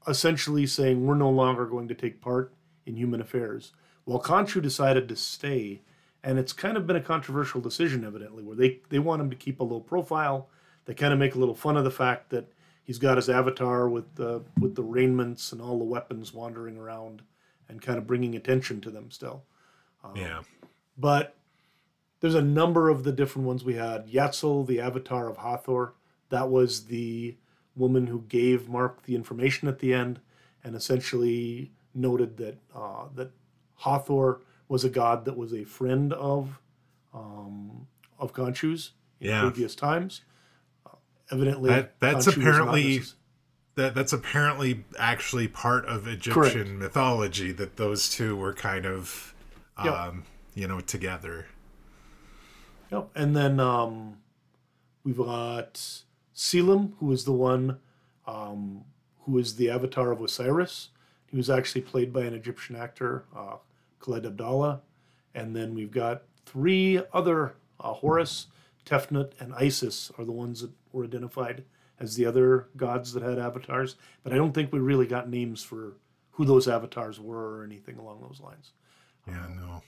essentially 0.08 0.65
saying 0.65 1.06
we're 1.06 1.15
no 1.15 1.30
longer 1.30 1.65
going 1.65 1.88
to 1.88 1.94
take 1.94 2.22
part 2.22 2.53
in 2.86 2.96
human 2.96 3.22
affairs. 3.22 3.72
While 4.06 4.22
Khonshu 4.22 4.62
decided 4.62 5.08
to 5.08 5.15
stay 5.15 5.82
and 6.24 6.39
it's 6.39 6.53
kind 6.53 6.77
of 6.77 6.88
been 6.88 6.96
a 6.96 7.01
controversial 7.01 7.60
decision, 7.60 8.06
evidently, 8.06 8.44
where 8.44 8.56
they 8.56 8.80
they 8.89 9.00
want 9.00 9.22
him 9.22 9.30
to 9.30 9.36
keep 9.36 9.60
a 9.60 9.63
low 9.63 9.80
profile. 9.80 10.50
They 10.86 10.94
kind 10.94 11.13
of 11.13 11.20
make 11.20 11.36
a 11.36 11.39
little 11.39 11.56
fun 11.56 11.77
of 11.77 11.84
the 11.84 11.92
fact 11.92 12.30
that 12.30 12.51
he's 12.84 13.00
got 13.00 13.18
his 13.18 13.30
avatar 13.30 13.89
with 13.89 14.15
the 14.15 14.44
with 14.60 14.75
the 14.75 14.84
raiments 14.84 15.51
and 15.51 15.62
all 15.62 15.77
the 15.77 15.86
weapons 15.86 16.34
wandering 16.34 16.77
around, 16.77 17.22
and 17.68 17.82
kind 17.82 17.98
of 17.98 18.08
bringing 18.08 18.36
attention 18.36 18.82
to 18.82 18.92
them 18.92 19.12
still. 19.12 19.44
Um, 20.03 20.15
yeah. 20.15 20.42
But 20.98 21.36
there's 22.20 22.36
a 22.36 22.42
number 22.42 22.89
of 22.89 23.03
the 23.03 23.12
different 23.12 23.48
ones 23.48 23.63
we 23.63 23.75
had. 23.75 24.08
Yatzil, 24.08 24.65
the 24.65 24.80
avatar 24.80 25.30
of 25.30 25.38
Hathor, 25.38 25.94
that 26.30 26.50
was 26.50 26.86
the 26.86 27.38
woman 27.75 28.08
who 28.08 28.22
gave 28.22 28.70
Mark 28.70 29.03
the 29.03 29.15
information 29.15 29.68
at 29.68 29.80
the 29.80 29.94
end, 29.94 30.22
and 30.63 30.75
essentially 30.75 31.74
noted 31.94 32.38
that 32.38 32.58
uh, 32.74 33.06
that 33.15 33.32
Hathor 33.75 34.42
was 34.74 34.84
a 34.84 34.89
god 34.89 35.24
that 35.25 35.38
was 35.38 35.53
a 35.53 35.63
friend 35.63 36.12
of 36.13 36.60
um, 37.13 37.86
of 38.18 38.34
Khonshu's 38.34 38.94
in 39.20 39.27
Yeah. 39.30 39.42
previous 39.42 39.75
times. 39.75 40.22
Uh, 40.84 40.96
evidently, 41.30 41.70
That- 41.70 42.00
that's 42.00 42.25
Khonshu 42.27 42.38
apparently- 42.38 43.01
That 43.75 43.94
that's 43.96 44.13
apparently 44.13 44.84
actually 44.98 45.48
part 45.48 45.86
of 45.86 46.08
Egyptian 46.08 46.80
mythology 46.80 47.51
that 47.51 47.75
those 47.77 48.10
two 48.10 48.36
were 48.36 48.53
kind 48.53 48.86
of, 48.88 49.36
um, 49.77 49.86
Yep. 49.86 50.13
you 50.56 50.68
know, 50.68 50.80
together. 50.80 51.46
Yep. 52.92 53.10
And 53.15 53.36
then 53.36 53.60
um, 53.60 54.18
we've 55.03 55.18
got 55.18 56.03
Selim, 56.34 56.96
who 57.00 57.12
is 57.12 57.25
the 57.25 57.32
one 57.32 57.80
um, 58.25 58.86
who 59.25 59.38
is 59.38 59.56
the 59.58 59.70
avatar 59.70 60.12
of 60.12 60.20
Osiris. 60.22 60.89
He 61.27 61.38
was 61.38 61.50
actually 61.50 61.82
played 61.82 62.12
by 62.13 62.22
an 62.22 62.34
Egyptian 62.34 62.75
actor, 62.75 63.25
uh, 63.36 63.58
Khalid 64.03 64.24
Abdalla. 64.24 64.81
And 65.33 65.55
then 65.55 65.74
we've 65.74 65.91
got 65.91 66.24
three 66.45 67.01
other 67.12 67.55
uh, 67.79 67.93
Horus, 67.93 68.48
Tefnut, 68.86 69.31
and 69.39 69.53
Isis 69.55 70.12
are 70.17 70.25
the 70.25 70.31
ones 70.31 70.62
that 70.62 70.72
were 70.91 71.05
identified 71.05 71.63
as 72.00 72.15
the 72.15 72.25
other 72.25 72.67
gods 72.75 73.13
that 73.13 73.24
had 73.24 73.39
avatars. 73.39 73.95
But 74.24 74.33
I 74.33 74.36
don't 74.36 74.53
think 74.53 74.72
we 74.72 74.79
really 74.79 75.07
got 75.07 75.29
names 75.29 75.63
for 75.63 75.93
who 76.31 76.45
those 76.45 76.67
avatars 76.67 77.19
were 77.19 77.57
or 77.57 77.63
anything 77.63 77.98
along 77.98 78.22
those 78.22 78.41
lines. 78.41 78.74
Yeah, 79.27 79.48
no. 79.55 79.81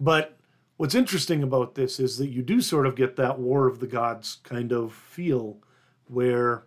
But 0.00 0.38
what's 0.76 0.94
interesting 0.94 1.42
about 1.42 1.74
this 1.74 2.00
is 2.00 2.18
that 2.18 2.28
you 2.28 2.42
do 2.42 2.60
sort 2.60 2.86
of 2.86 2.96
get 2.96 3.16
that 3.16 3.38
War 3.38 3.66
of 3.66 3.80
the 3.80 3.86
Gods 3.86 4.38
kind 4.42 4.72
of 4.72 4.92
feel 4.92 5.58
where 6.08 6.64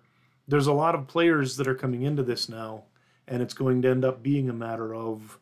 there's 0.47 0.67
a 0.67 0.73
lot 0.73 0.95
of 0.95 1.07
players 1.07 1.57
that 1.57 1.67
are 1.67 1.75
coming 1.75 2.03
into 2.03 2.23
this 2.23 2.49
now, 2.49 2.85
and 3.27 3.41
it's 3.41 3.53
going 3.53 3.81
to 3.81 3.89
end 3.89 4.03
up 4.03 4.23
being 4.23 4.49
a 4.49 4.53
matter 4.53 4.95
of, 4.95 5.39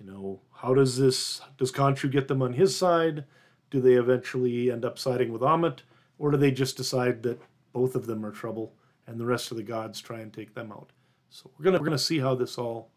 you 0.00 0.10
know, 0.10 0.40
how 0.52 0.72
does 0.74 0.96
this, 0.96 1.42
does 1.58 1.70
Khonshu 1.70 2.10
get 2.10 2.26
them 2.26 2.42
on 2.42 2.54
his 2.54 2.74
side? 2.74 3.24
Do 3.70 3.80
they 3.80 3.94
eventually 3.94 4.70
end 4.70 4.84
up 4.84 4.98
siding 4.98 5.30
with 5.32 5.42
Ammit? 5.42 5.80
Or 6.18 6.30
do 6.30 6.36
they 6.36 6.50
just 6.50 6.76
decide 6.76 7.22
that 7.22 7.40
both 7.72 7.94
of 7.94 8.06
them 8.06 8.24
are 8.24 8.30
trouble 8.32 8.74
and 9.06 9.18
the 9.20 9.26
rest 9.26 9.50
of 9.50 9.56
the 9.56 9.62
gods 9.62 10.00
try 10.00 10.20
and 10.20 10.32
take 10.32 10.54
them 10.54 10.72
out? 10.72 10.90
So 11.28 11.50
we're 11.56 11.64
gonna 11.64 11.78
we're 11.78 11.84
gonna 11.84 11.98
see 11.98 12.18
how 12.18 12.34
this 12.34 12.58
all 12.58 12.90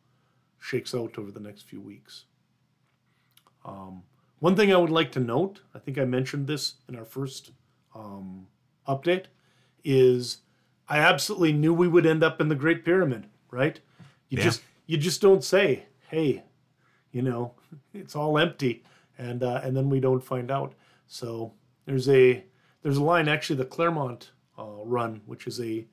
shakes 0.60 0.96
out 0.96 1.18
over 1.20 1.32
the 1.32 1.40
next 1.40 1.64
few 1.64 1.80
weeks. 1.80 2.26
One 4.40 4.58
thing 4.58 4.74
I 4.74 4.78
would 4.78 4.90
like 4.90 5.12
to 5.14 5.22
note, 5.22 5.62
I 5.74 5.80
think 5.80 5.98
I 5.98 6.04
mentioned 6.04 6.48
this 6.48 6.74
in 6.90 6.98
our 6.98 7.06
first 7.06 7.52
um, 7.96 8.48
update, 8.90 9.26
is 9.86 10.40
I 10.90 11.00
absolutely 11.00 11.54
knew 11.54 11.74
we 11.74 11.88
would 11.88 12.06
end 12.06 12.24
up 12.24 12.42
in 12.42 12.50
the 12.50 12.56
Great 12.56 12.84
Pyramid, 12.84 13.28
right? 13.52 13.80
You 14.28 14.38
Yeah. 14.40 14.44
just 14.46 14.62
you 14.86 14.98
just 14.98 15.22
don't 15.22 15.44
say, 15.46 15.86
hey, 16.10 16.44
you 17.14 17.22
know, 17.22 17.54
it's 17.94 18.16
all 18.18 18.38
empty, 18.38 18.84
and 19.18 19.42
uh, 19.42 19.62
and 19.64 19.78
then 19.78 19.90
we 19.90 20.02
don't 20.02 20.24
find 20.24 20.52
out. 20.52 20.74
So 21.08 21.54
there's 21.86 22.10
a 22.10 22.44
there's 22.82 22.98
a 22.98 23.04
line 23.04 23.30
actually 23.30 23.56
the 23.56 23.66
Claremont 23.66 24.32
uh, 24.60 24.84
run, 24.84 25.22
which 25.26 25.48
is 25.48 25.62
a 25.62 25.86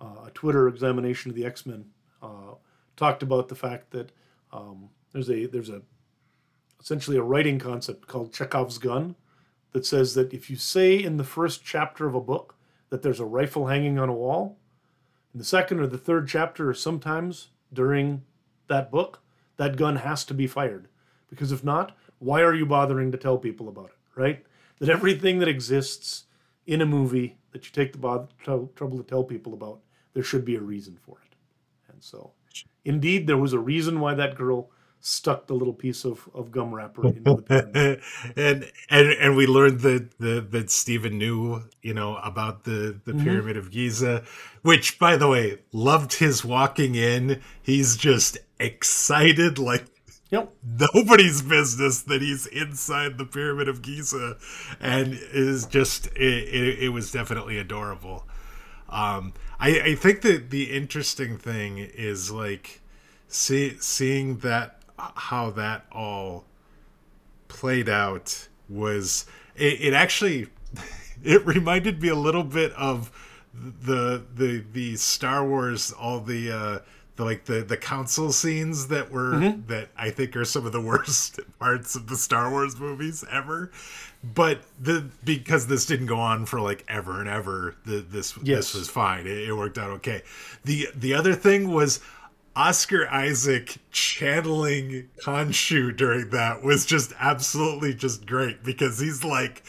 uh, 0.00 0.24
a 0.26 0.30
Twitter 0.32 0.68
examination 0.68 1.30
of 1.30 1.36
the 1.36 1.44
X 1.44 1.66
Men, 1.66 1.84
uh, 2.22 2.54
talked 2.96 3.22
about 3.22 3.48
the 3.48 3.54
fact 3.54 3.90
that 3.90 4.12
um, 4.52 4.88
there's 5.12 5.28
a 5.28 5.46
there's 5.46 5.68
a 5.68 5.82
essentially 6.80 7.16
a 7.16 7.22
writing 7.22 7.58
concept 7.58 8.06
called 8.06 8.32
Chekhov's 8.32 8.78
gun 8.78 9.16
that 9.72 9.84
says 9.84 10.14
that 10.14 10.32
if 10.32 10.48
you 10.48 10.56
say 10.56 10.96
in 10.96 11.16
the 11.16 11.24
first 11.24 11.64
chapter 11.64 12.06
of 12.06 12.14
a 12.14 12.20
book 12.20 12.54
that 12.90 13.02
there's 13.02 13.20
a 13.20 13.26
rifle 13.26 13.66
hanging 13.66 13.98
on 13.98 14.08
a 14.08 14.14
wall, 14.14 14.58
in 15.34 15.38
the 15.38 15.44
second 15.44 15.80
or 15.80 15.86
the 15.86 15.98
third 15.98 16.28
chapter, 16.28 16.70
or 16.70 16.74
sometimes 16.74 17.48
during 17.72 18.22
that 18.68 18.90
book, 18.90 19.20
that 19.58 19.76
gun 19.78 19.98
has 19.98 20.24
to 20.26 20.34
be 20.34 20.48
fired. 20.48 20.88
Because 21.30 21.52
if 21.52 21.64
not, 21.64 21.96
why 22.20 22.42
are 22.42 22.54
you 22.54 22.66
bothering 22.66 23.12
to 23.12 23.18
tell 23.18 23.38
people 23.38 23.68
about 23.68 23.88
it, 23.90 24.20
right? 24.20 24.46
That 24.80 24.90
everything 24.90 25.40
that 25.40 25.48
exists 25.48 26.24
in 26.66 26.82
a 26.82 26.86
movie 26.86 27.38
that 27.52 27.66
you 27.66 27.72
take 27.72 27.92
the 27.92 27.98
bother, 27.98 28.28
tr- 28.42 28.66
trouble 28.76 28.98
to 28.98 29.04
tell 29.04 29.24
people 29.24 29.54
about, 29.54 29.80
there 30.14 30.24
should 30.24 30.46
be 30.46 30.56
a 30.56 30.62
reason 30.62 30.98
for 31.02 31.18
it. 31.26 31.36
And 31.92 32.02
so, 32.02 32.32
indeed, 32.84 33.28
there 33.28 33.38
was 33.38 33.54
a 33.54 33.60
reason 33.60 34.00
why 34.00 34.14
that 34.14 34.36
girl 34.36 34.70
stuck 35.00 35.48
the 35.48 35.54
little 35.54 35.74
piece 35.74 36.04
of, 36.04 36.28
of 36.34 36.52
gum 36.52 36.74
wrapper 36.74 37.12
into 37.14 37.34
the 37.34 37.42
pyramid. 37.42 37.86
and 38.36 38.70
and 38.90 39.08
and 39.12 39.36
we 39.36 39.46
learned 39.46 39.80
that 39.82 40.18
the 40.18 40.40
that 40.50 40.70
Stephen 40.70 41.18
knew, 41.18 41.64
you 41.82 41.94
know, 41.94 42.16
about 42.18 42.64
the 42.64 43.00
the 43.04 43.14
Mm-hmm. 43.14 43.24
pyramid 43.24 43.56
of 43.56 43.70
Giza, 43.70 44.24
which 44.62 44.98
by 44.98 45.16
the 45.16 45.28
way, 45.28 45.60
loved 45.72 46.14
his 46.14 46.44
walking 46.44 46.94
in. 46.96 47.40
He's 47.62 47.96
just 47.96 48.38
excited 48.60 49.58
like 49.58 49.84
Yep. 50.30 50.52
nobody's 50.62 51.40
business 51.40 52.02
that 52.02 52.20
he's 52.20 52.46
inside 52.46 53.16
the 53.16 53.24
pyramid 53.24 53.66
of 53.66 53.80
Giza 53.80 54.36
and 54.78 55.18
is 55.32 55.64
just 55.64 56.08
it, 56.08 56.22
it, 56.22 56.78
it 56.84 56.88
was 56.90 57.10
definitely 57.10 57.58
adorable. 57.58 58.26
Um 58.88 59.32
I 59.58 59.80
I 59.80 59.94
think 59.94 60.22
that 60.22 60.50
the 60.50 60.64
interesting 60.70 61.38
thing 61.38 61.78
is 61.78 62.30
like 62.30 62.80
see 63.28 63.76
seeing 63.80 64.38
that 64.38 64.82
how 64.98 65.50
that 65.50 65.86
all 65.92 66.44
played 67.48 67.88
out 67.88 68.48
was 68.68 69.26
it, 69.56 69.80
it 69.80 69.94
actually 69.94 70.48
it 71.24 71.44
reminded 71.46 72.02
me 72.02 72.08
a 72.08 72.14
little 72.14 72.44
bit 72.44 72.72
of 72.72 73.10
the 73.54 74.24
the 74.34 74.64
the 74.72 74.96
Star 74.96 75.46
Wars 75.46 75.90
all 75.92 76.20
the 76.20 76.50
uh 76.50 76.78
the, 77.18 77.24
like 77.24 77.44
the 77.44 77.60
the 77.60 77.76
council 77.76 78.32
scenes 78.32 78.88
that 78.88 79.10
were 79.10 79.32
mm-hmm. 79.32 79.66
that 79.66 79.88
I 79.96 80.10
think 80.10 80.36
are 80.36 80.44
some 80.44 80.64
of 80.64 80.72
the 80.72 80.80
worst 80.92 81.40
parts 81.58 81.94
of 81.94 82.06
the 82.06 82.16
Star 82.16 82.50
Wars 82.50 82.78
movies 82.78 83.24
ever. 83.30 83.70
But 84.22 84.62
the 84.80 85.06
because 85.24 85.66
this 85.66 85.84
didn't 85.84 86.06
go 86.06 86.18
on 86.18 86.46
for 86.46 86.60
like 86.60 86.84
ever 86.88 87.20
and 87.20 87.28
ever 87.28 87.74
the, 87.84 87.98
this 87.98 88.36
Yes. 88.42 88.72
this 88.72 88.74
was 88.74 88.88
fine. 88.88 89.26
It, 89.26 89.48
it 89.48 89.52
worked 89.52 89.78
out 89.78 89.90
okay. 89.90 90.22
The 90.64 90.88
the 90.94 91.14
other 91.14 91.34
thing 91.34 91.72
was 91.72 92.00
Oscar 92.56 93.08
Isaac 93.08 93.78
channeling 93.90 95.08
Khonshu 95.22 95.96
during 95.96 96.30
that 96.30 96.62
was 96.62 96.86
just 96.86 97.12
absolutely 97.18 97.94
just 97.94 98.26
great 98.26 98.64
because 98.64 98.98
he's 98.98 99.22
like, 99.24 99.64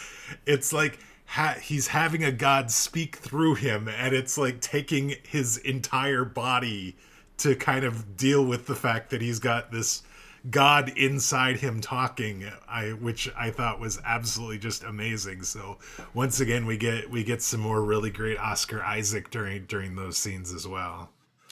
it's 0.46 0.72
like 0.72 1.00
ha- 1.26 1.58
he's 1.62 1.88
having 1.88 2.24
a 2.24 2.32
god 2.32 2.72
speak 2.72 3.16
through 3.18 3.56
him, 3.56 3.88
and 3.88 4.16
it's 4.16 4.38
like 4.38 4.62
taking 4.62 5.16
his 5.28 5.58
entire 5.58 6.26
body 6.26 6.96
to 7.40 7.56
kind 7.56 7.84
of 7.84 8.18
deal 8.18 8.46
with 8.46 8.68
the 8.68 8.76
fact 8.76 9.10
that 9.10 9.22
he's 9.22 9.40
got 9.40 9.72
this 9.72 10.04
god 10.50 10.90
inside 10.98 11.58
him 11.58 11.82
talking 11.82 12.50
i 12.68 12.90
which 12.92 13.30
i 13.38 13.52
thought 13.52 13.80
was 13.80 14.00
absolutely 14.06 14.58
just 14.58 14.84
amazing 14.84 15.44
so 15.44 15.78
once 16.14 16.40
again 16.40 16.66
we 16.66 16.78
get 16.78 17.10
we 17.10 17.26
get 17.26 17.42
some 17.42 17.60
more 17.60 17.84
really 17.84 18.10
great 18.10 18.38
oscar 18.40 18.82
isaac 18.84 19.30
during 19.30 19.66
during 19.66 19.96
those 19.96 20.18
scenes 20.18 20.54
as 20.54 20.66
well 20.66 21.10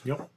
Yep. 0.08 0.30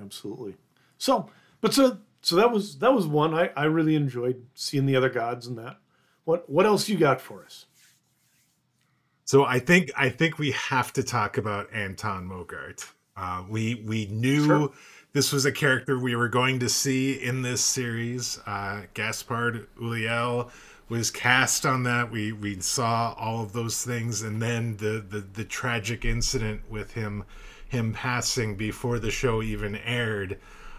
Absolutely. 0.00 0.54
So, 0.98 1.28
but 1.60 1.74
so 1.74 1.98
so 2.22 2.36
that 2.36 2.50
was 2.52 2.78
that 2.78 2.94
was 2.94 3.06
one 3.06 3.34
I 3.34 3.50
I 3.56 3.64
really 3.64 3.96
enjoyed 3.96 4.46
seeing 4.54 4.86
the 4.86 4.96
other 4.96 5.08
gods 5.08 5.46
and 5.46 5.58
that. 5.58 5.78
What 6.24 6.48
what 6.48 6.66
else 6.66 6.88
you 6.88 6.96
got 6.96 7.20
for 7.20 7.44
us? 7.44 7.66
So 9.24 9.44
I 9.44 9.58
think 9.58 9.90
I 9.96 10.08
think 10.08 10.38
we 10.38 10.52
have 10.52 10.92
to 10.94 11.02
talk 11.02 11.36
about 11.36 11.72
Anton 11.72 12.28
Mogart. 12.28 12.88
Uh, 13.18 13.42
we 13.48 13.74
we 13.86 14.06
knew 14.06 14.44
Sure. 14.46 14.70
this 15.12 15.32
was 15.32 15.44
a 15.44 15.52
character 15.52 15.98
we 15.98 16.14
were 16.14 16.28
going 16.28 16.60
to 16.60 16.68
see 16.68 17.12
in 17.14 17.42
this 17.42 17.60
series. 17.64 18.38
Uh, 18.46 18.82
Gaspard 18.94 19.66
Uliel 19.80 20.50
was 20.88 21.10
cast 21.10 21.66
on 21.66 21.82
that. 21.82 22.10
We 22.10 22.32
we 22.32 22.60
saw 22.60 23.14
all 23.18 23.42
of 23.42 23.52
those 23.52 23.82
things, 23.84 24.22
and 24.22 24.40
then 24.40 24.76
the 24.76 25.04
the, 25.06 25.20
the 25.20 25.44
tragic 25.44 26.04
incident 26.04 26.62
with 26.70 26.92
him 26.92 27.24
him 27.68 27.92
passing 27.92 28.54
before 28.56 28.98
the 28.98 29.10
show 29.10 29.42
even 29.42 29.76
aired. 29.76 30.38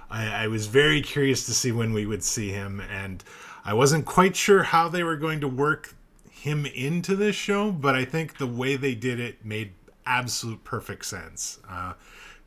I, 0.10 0.46
I 0.46 0.48
was 0.48 0.66
very 0.66 1.02
curious 1.02 1.46
to 1.46 1.54
see 1.54 1.72
when 1.72 1.94
we 1.94 2.06
would 2.08 2.24
see 2.24 2.50
him, 2.50 2.82
and 2.82 3.24
I 3.64 3.74
wasn't 3.74 4.06
quite 4.06 4.36
sure 4.36 4.64
how 4.64 4.90
they 4.90 5.04
were 5.04 5.18
going 5.18 5.42
to 5.42 5.48
work 5.48 5.94
him 6.32 6.66
into 6.66 7.16
this 7.16 7.36
show, 7.36 7.72
but 7.72 7.94
I 7.96 8.06
think 8.06 8.38
the 8.38 8.48
way 8.48 8.76
they 8.78 8.96
did 8.96 9.20
it 9.20 9.46
made 9.46 9.74
absolute 10.08 10.64
perfect 10.64 11.06
sense. 11.06 11.60
Uh, 11.70 11.94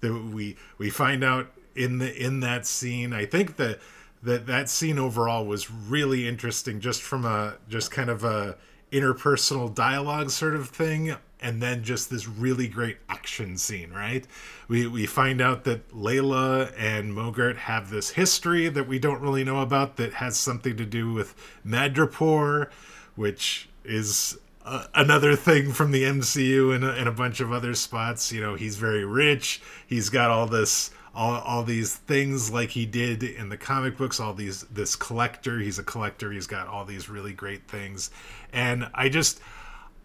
that 0.02 0.12
we 0.12 0.56
we 0.78 0.90
find 0.90 1.24
out 1.24 1.50
in 1.74 1.98
the 1.98 2.14
in 2.14 2.40
that 2.40 2.66
scene, 2.66 3.12
I 3.12 3.24
think 3.24 3.56
that 3.56 3.80
that 4.22 4.46
that 4.46 4.68
scene 4.68 4.98
overall 4.98 5.46
was 5.46 5.70
really 5.70 6.28
interesting, 6.28 6.80
just 6.80 7.02
from 7.02 7.24
a 7.24 7.56
just 7.68 7.90
kind 7.90 8.10
of 8.10 8.22
a 8.22 8.56
interpersonal 8.92 9.74
dialogue 9.74 10.30
sort 10.30 10.54
of 10.54 10.68
thing 10.68 11.16
and 11.40 11.60
then 11.60 11.82
just 11.82 12.10
this 12.10 12.28
really 12.28 12.68
great 12.68 12.98
action 13.08 13.56
scene 13.56 13.90
right? 13.90 14.26
We 14.68 14.86
we 14.86 15.06
find 15.06 15.40
out 15.40 15.64
that 15.64 15.88
layla 15.90 16.72
and 16.76 17.14
mogart 17.14 17.56
have 17.56 17.88
this 17.88 18.10
history 18.10 18.68
that 18.68 18.86
we 18.86 18.98
don't 18.98 19.22
really 19.22 19.44
know 19.44 19.60
about 19.60 19.96
that 19.96 20.14
has 20.14 20.36
something 20.36 20.76
to 20.76 20.84
do 20.84 21.12
with 21.12 21.34
madripoor 21.66 22.68
which 23.16 23.68
is 23.84 24.38
uh, 24.64 24.86
another 24.94 25.36
thing 25.36 25.72
from 25.72 25.90
the 25.90 26.04
MCU 26.04 26.74
and 26.74 27.08
a, 27.08 27.12
bunch 27.12 27.40
of 27.40 27.52
other 27.52 27.74
spots. 27.74 28.32
You 28.32 28.40
know, 28.40 28.54
he's 28.54 28.76
very 28.76 29.04
rich. 29.04 29.60
He's 29.86 30.08
got 30.08 30.30
all 30.30 30.46
this 30.46 30.90
all, 31.14 31.40
all 31.40 31.62
these 31.62 31.94
things 31.94 32.50
like 32.50 32.70
he 32.70 32.86
did 32.86 33.22
in 33.22 33.48
the 33.48 33.56
comic 33.56 33.96
books 33.96 34.18
all 34.18 34.32
these 34.32 34.62
this 34.62 34.96
collector 34.96 35.58
he's 35.58 35.78
a 35.78 35.82
collector 35.82 36.32
he's 36.32 36.46
got 36.46 36.66
all 36.66 36.84
these 36.84 37.08
really 37.08 37.32
great 37.32 37.68
things 37.68 38.10
and 38.52 38.88
i 38.94 39.08
just 39.08 39.40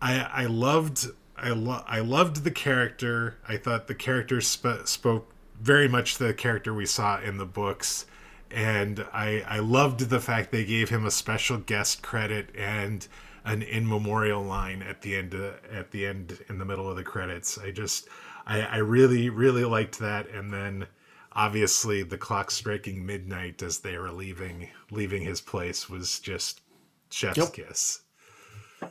i 0.02 0.20
i 0.34 0.46
loved 0.46 1.08
i, 1.38 1.50
lo- 1.50 1.84
I 1.88 2.00
loved 2.00 2.44
the 2.44 2.52
character 2.52 3.38
i 3.48 3.58
thought 3.58 3.88
the 3.88 3.96
character 3.96 4.42
sp- 4.44 4.86
spoke 4.86 5.32
very 5.62 5.88
much 5.88 6.18
the 6.18 6.34
character 6.34 6.74
we 6.74 6.86
saw 6.86 7.22
in 7.22 7.38
the 7.38 7.46
books 7.46 8.06
and 8.52 9.06
i 9.14 9.44
i 9.48 9.60
loved 9.60 10.10
the 10.10 10.20
fact 10.20 10.52
they 10.52 10.66
gave 10.66 10.90
him 10.90 11.06
a 11.06 11.12
special 11.12 11.58
guest 11.58 12.02
credit 12.02 12.50
and 12.56 13.08
an 13.48 13.62
in 13.62 13.88
memorial 13.88 14.44
line 14.44 14.82
at 14.84 15.02
the 15.02 15.16
end 15.16 15.34
of, 15.34 15.56
at 15.72 15.92
the 15.92 16.06
end 16.06 16.38
in 16.50 16.58
the 16.58 16.66
middle 16.66 16.90
of 16.90 16.96
the 16.96 17.04
credits 17.04 17.58
i 17.58 17.72
just 17.72 18.08
I, 18.46 18.62
I 18.62 18.78
really 18.78 19.30
really 19.30 19.66
liked 19.66 20.00
that 20.00 20.30
and 20.30 20.54
then 20.54 20.88
obviously 21.34 22.04
the 22.04 22.18
clock 22.18 22.52
striking 22.52 23.06
midnight 23.06 23.62
as 23.62 23.80
they 23.80 23.98
were 23.98 24.12
leaving 24.12 24.70
leaving 24.92 25.24
his 25.24 25.42
place 25.42 25.90
was 25.90 26.20
just 26.20 26.62
chef's 27.10 27.38
yep. 27.38 27.54
kiss. 27.54 28.02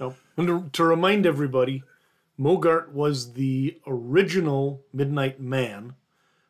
Yep. 0.01 0.15
And 0.37 0.47
to, 0.47 0.69
to, 0.73 0.85
remind 0.85 1.27
everybody, 1.27 1.83
Mogart 2.39 2.93
was 2.93 3.35
the 3.35 3.79
original 3.87 4.83
Midnight 4.93 5.41
Man, 5.41 5.95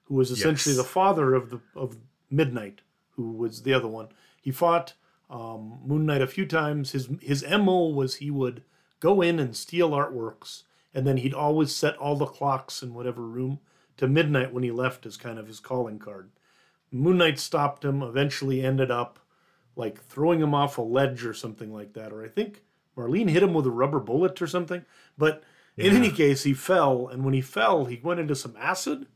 who 0.04 0.14
was 0.14 0.30
essentially 0.30 0.74
yes. 0.74 0.82
the 0.82 0.88
father 0.88 1.34
of 1.34 1.50
the 1.50 1.60
of 1.74 1.96
Midnight, 2.30 2.80
who 3.10 3.32
was 3.32 3.62
the 3.62 3.74
other 3.74 3.88
one. 3.88 4.08
He 4.40 4.50
fought 4.50 4.94
um, 5.28 5.80
Moon 5.84 6.06
Knight 6.06 6.22
a 6.22 6.26
few 6.26 6.46
times. 6.46 6.92
His 6.92 7.08
his 7.20 7.44
mo 7.44 7.88
was 7.88 8.16
he 8.16 8.30
would 8.30 8.62
go 9.00 9.20
in 9.20 9.38
and 9.38 9.56
steal 9.56 9.90
artworks, 9.90 10.62
and 10.94 11.06
then 11.06 11.18
he'd 11.18 11.34
always 11.34 11.74
set 11.74 11.96
all 11.96 12.16
the 12.16 12.26
clocks 12.26 12.82
in 12.82 12.94
whatever 12.94 13.22
room 13.22 13.58
to 13.96 14.06
midnight 14.08 14.52
when 14.52 14.62
he 14.62 14.70
left 14.70 15.06
as 15.06 15.16
kind 15.16 15.38
of 15.38 15.46
his 15.46 15.60
calling 15.60 15.98
card. 15.98 16.30
Moon 16.92 17.18
Knight 17.18 17.38
stopped 17.38 17.84
him, 17.84 18.02
eventually 18.02 18.62
ended 18.62 18.90
up 18.90 19.18
like 19.74 20.02
throwing 20.04 20.40
him 20.40 20.54
off 20.54 20.78
a 20.78 20.82
ledge 20.82 21.24
or 21.24 21.34
something 21.34 21.72
like 21.72 21.92
that. 21.94 22.12
Or 22.12 22.24
I 22.24 22.28
think 22.28 22.62
Marlene 22.96 23.28
hit 23.30 23.42
him 23.42 23.54
with 23.54 23.66
a 23.66 23.70
rubber 23.70 24.00
bullet 24.00 24.40
or 24.40 24.46
something. 24.46 24.84
But 25.18 25.42
in 25.76 25.94
any 25.94 26.10
case, 26.10 26.44
he 26.44 26.54
fell. 26.54 27.08
And 27.08 27.24
when 27.24 27.34
he 27.34 27.42
fell, 27.42 27.84
he 27.84 28.00
went 28.02 28.20
into 28.20 28.34
some 28.34 28.56
acid 28.58 29.06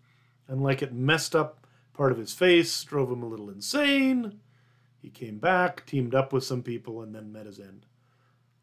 and 0.47 0.63
like 0.63 0.83
it 0.83 0.93
messed 0.93 1.35
up 1.35 1.67
part 1.95 2.13
of 2.13 2.19
his 2.19 2.35
face, 2.35 2.83
drove 2.85 3.11
him 3.11 3.23
a 3.23 3.29
little 3.29 3.49
insane. 3.49 4.41
He 5.01 5.09
came 5.09 5.39
back, 5.39 5.87
teamed 5.87 6.15
up 6.15 6.33
with 6.33 6.45
some 6.45 6.63
people, 6.63 7.03
and 7.03 7.15
then 7.15 7.33
met 7.33 7.47
his 7.47 7.59
end. 7.59 7.87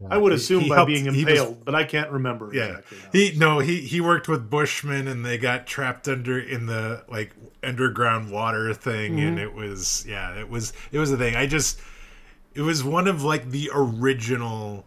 I 0.10 0.17
would 0.17 0.32
assume 0.32 0.63
he 0.63 0.70
by 0.70 0.75
helped, 0.75 0.89
being 0.89 1.08
impaled, 1.08 1.56
was, 1.56 1.63
but 1.63 1.74
I 1.74 1.84
can't 1.84 2.12
remember. 2.12 2.51
Yeah, 2.53 2.77
exactly 2.77 3.29
he 3.32 3.38
no 3.38 3.60
he 3.60 3.82
he 3.82 4.00
worked 4.00 4.27
with 4.27 4.48
Bushman, 4.48 5.08
and 5.08 5.25
they 5.25 5.39
got 5.39 5.65
trapped 5.65 6.08
under 6.08 6.39
in 6.39 6.67
the 6.67 7.03
like 7.10 7.34
underground 7.63 8.32
water 8.32 8.75
thing, 8.75 9.13
mm-hmm. 9.13 9.27
and 9.27 9.39
it 9.39 9.53
was 9.53 10.06
yeah, 10.08 10.36
it 10.36 10.50
was 10.50 10.72
it 10.91 11.00
was 11.00 11.12
a 11.12 11.17
thing. 11.17 11.36
I 11.36 11.48
just 11.48 11.79
it 12.53 12.62
was 12.62 12.84
one 12.84 13.08
of 13.08 13.24
like 13.24 13.50
the 13.50 13.72
original 13.74 14.86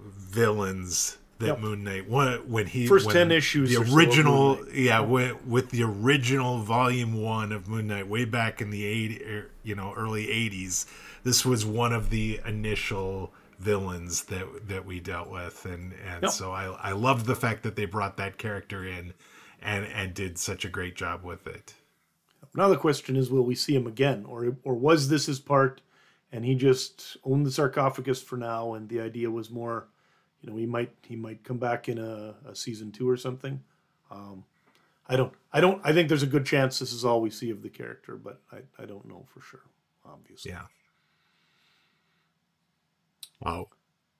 villains 0.00 1.18
that 1.42 1.48
yep. 1.48 1.60
Moon 1.60 1.84
Knight 1.84 2.08
when, 2.08 2.38
when 2.50 2.66
he 2.66 2.86
first 2.86 3.06
when 3.06 3.14
ten 3.14 3.30
issues 3.30 3.70
the 3.70 3.94
original 3.94 4.58
yeah 4.72 5.00
when, 5.00 5.36
with 5.48 5.70
the 5.70 5.82
original 5.82 6.58
volume 6.58 7.20
one 7.20 7.52
of 7.52 7.68
Moon 7.68 7.88
Knight 7.88 8.08
way 8.08 8.24
back 8.24 8.60
in 8.60 8.70
the 8.70 8.84
eight 8.84 9.22
er, 9.22 9.50
you 9.62 9.74
know 9.74 9.92
early 9.96 10.30
eighties. 10.30 10.86
This 11.24 11.44
was 11.44 11.64
one 11.64 11.92
of 11.92 12.10
the 12.10 12.40
initial 12.46 13.32
villains 13.58 14.24
that 14.24 14.68
that 14.68 14.86
we 14.86 15.00
dealt 15.00 15.28
with 15.28 15.64
and 15.64 15.92
and 15.92 16.22
yep. 16.22 16.30
so 16.30 16.52
I 16.52 16.64
I 16.80 16.92
love 16.92 17.26
the 17.26 17.36
fact 17.36 17.62
that 17.64 17.76
they 17.76 17.84
brought 17.84 18.16
that 18.16 18.38
character 18.38 18.86
in 18.86 19.12
and 19.60 19.84
and 19.86 20.14
did 20.14 20.38
such 20.38 20.64
a 20.64 20.68
great 20.68 20.96
job 20.96 21.22
with 21.24 21.46
it. 21.46 21.74
Now 22.54 22.68
the 22.68 22.76
question 22.76 23.16
is 23.16 23.30
will 23.30 23.44
we 23.44 23.54
see 23.54 23.74
him 23.74 23.86
again 23.86 24.24
or 24.26 24.56
or 24.62 24.74
was 24.74 25.08
this 25.08 25.26
his 25.26 25.40
part 25.40 25.80
and 26.30 26.44
he 26.44 26.54
just 26.54 27.16
owned 27.24 27.44
the 27.44 27.50
sarcophagus 27.50 28.22
for 28.22 28.36
now 28.36 28.74
and 28.74 28.88
the 28.88 29.00
idea 29.00 29.30
was 29.30 29.50
more 29.50 29.88
you 30.42 30.50
know 30.50 30.56
he 30.56 30.66
might 30.66 30.92
he 31.02 31.16
might 31.16 31.42
come 31.44 31.58
back 31.58 31.88
in 31.88 31.98
a, 31.98 32.34
a 32.46 32.54
season 32.54 32.92
2 32.92 33.08
or 33.08 33.16
something. 33.16 33.62
Um, 34.10 34.44
I 35.08 35.16
don't 35.16 35.32
I 35.52 35.60
don't 35.60 35.80
I 35.84 35.92
think 35.92 36.08
there's 36.08 36.22
a 36.22 36.26
good 36.26 36.44
chance 36.44 36.78
this 36.78 36.92
is 36.92 37.04
all 37.04 37.20
we 37.20 37.30
see 37.30 37.50
of 37.50 37.62
the 37.62 37.68
character 37.68 38.16
but 38.16 38.40
I 38.52 38.58
I 38.80 38.86
don't 38.86 39.06
know 39.06 39.24
for 39.32 39.40
sure 39.40 39.64
obviously. 40.04 40.50
Yeah. 40.50 40.66
Wow. 43.40 43.68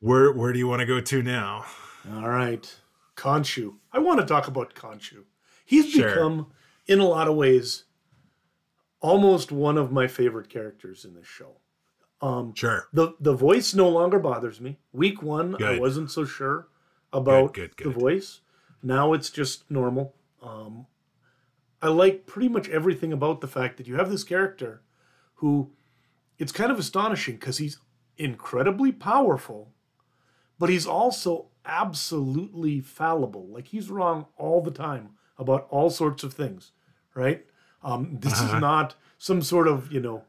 Where 0.01 0.33
where 0.33 0.53
do 0.53 0.59
you 0.59 0.67
want 0.67 0.81
to 0.81 0.87
go 0.87 1.01
to 1.01 1.23
now? 1.23 1.67
All 2.13 2.29
right. 2.29 2.75
Khonshu. 3.17 3.75
I 3.93 3.99
want 3.99 4.21
to 4.21 4.27
talk 4.27 4.49
about 4.49 4.75
Khonshu. 4.75 5.25
He's 5.65 5.91
sure. 5.91 6.09
become, 6.09 6.49
in 6.87 6.99
a 6.99 7.07
lot 7.07 7.29
of 7.29 7.37
ways, 7.37 7.85
almost 9.01 9.53
one 9.53 9.79
of 9.79 9.93
my 9.93 10.09
favorite 10.09 10.49
characters 10.49 11.05
in 11.05 11.15
this 11.15 11.27
show. 11.27 11.57
Um, 12.23 12.55
sure. 12.55 12.89
The 12.93 13.15
the 13.21 13.35
voice 13.35 13.75
no 13.75 13.89
longer 13.89 14.21
bothers 14.21 14.61
me. 14.61 14.79
Week 14.93 15.23
one, 15.23 15.53
good. 15.53 15.77
I 15.77 15.81
wasn't 15.81 16.11
so 16.11 16.25
sure 16.25 16.69
about 17.13 17.53
good, 17.53 17.77
good, 17.77 17.89
the 17.89 17.99
voice. 17.99 18.41
Now 18.83 19.13
it's 19.13 19.29
just 19.29 19.69
normal. 19.69 20.15
Um, 20.41 20.87
I 21.83 21.89
like 21.89 22.27
pretty 22.27 22.49
much 22.49 22.69
everything 22.69 23.13
about 23.13 23.41
the 23.41 23.49
fact 23.49 23.77
that 23.77 23.89
you 23.89 23.97
have 23.97 24.09
this 24.09 24.23
character 24.23 24.83
who 25.35 25.73
it's 26.39 26.53
kind 26.53 26.71
of 26.71 26.79
astonishing 26.79 27.35
because 27.35 27.59
he's 27.59 27.79
incredibly 28.17 28.93
powerful, 28.93 29.73
but 30.59 30.71
he's 30.71 30.87
also 30.87 31.49
absolutely 31.65 32.81
fallible. 32.81 33.49
Like 33.49 33.69
he's 33.69 33.91
wrong 33.91 34.27
all 34.37 34.61
the 34.61 34.71
time 34.71 35.11
about 35.39 35.67
all 35.71 35.91
sorts 35.91 36.23
of 36.23 36.35
things, 36.35 36.71
right? 37.15 37.45
Um, 37.83 38.19
this 38.21 38.35
uh-huh. 38.35 38.57
is 38.57 38.61
not 38.61 38.95
some 39.19 39.43
sort 39.43 39.67
of, 39.67 39.91
you 39.91 40.01
know, 40.01 40.23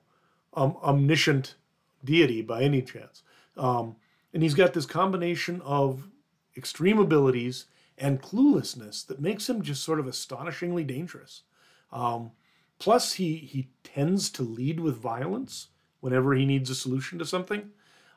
um, 0.56 0.76
omniscient 0.84 1.56
deity 2.04 2.42
by 2.42 2.64
any 2.64 2.82
chance. 2.82 3.24
Um, 3.58 3.96
and 4.34 4.42
he's 4.42 4.56
got 4.56 4.74
this 4.74 4.86
combination 4.86 5.62
of 5.62 6.10
extreme 6.58 7.00
abilities 7.00 7.66
and 7.98 8.22
cluelessness 8.22 9.06
that 9.08 9.22
makes 9.22 9.50
him 9.50 9.62
just 9.62 9.84
sort 9.84 10.00
of 10.00 10.08
astonishingly 10.08 10.84
dangerous. 10.84 11.44
Um, 11.92 12.32
plus, 12.80 13.14
he 13.14 13.36
he 13.36 13.70
tends 13.84 14.30
to 14.32 14.42
lead 14.42 14.80
with 14.80 14.98
violence, 14.98 15.68
whenever 16.00 16.34
he 16.34 16.46
needs 16.46 16.70
a 16.70 16.76
solution 16.76 17.20
to 17.20 17.26
something. 17.26 17.70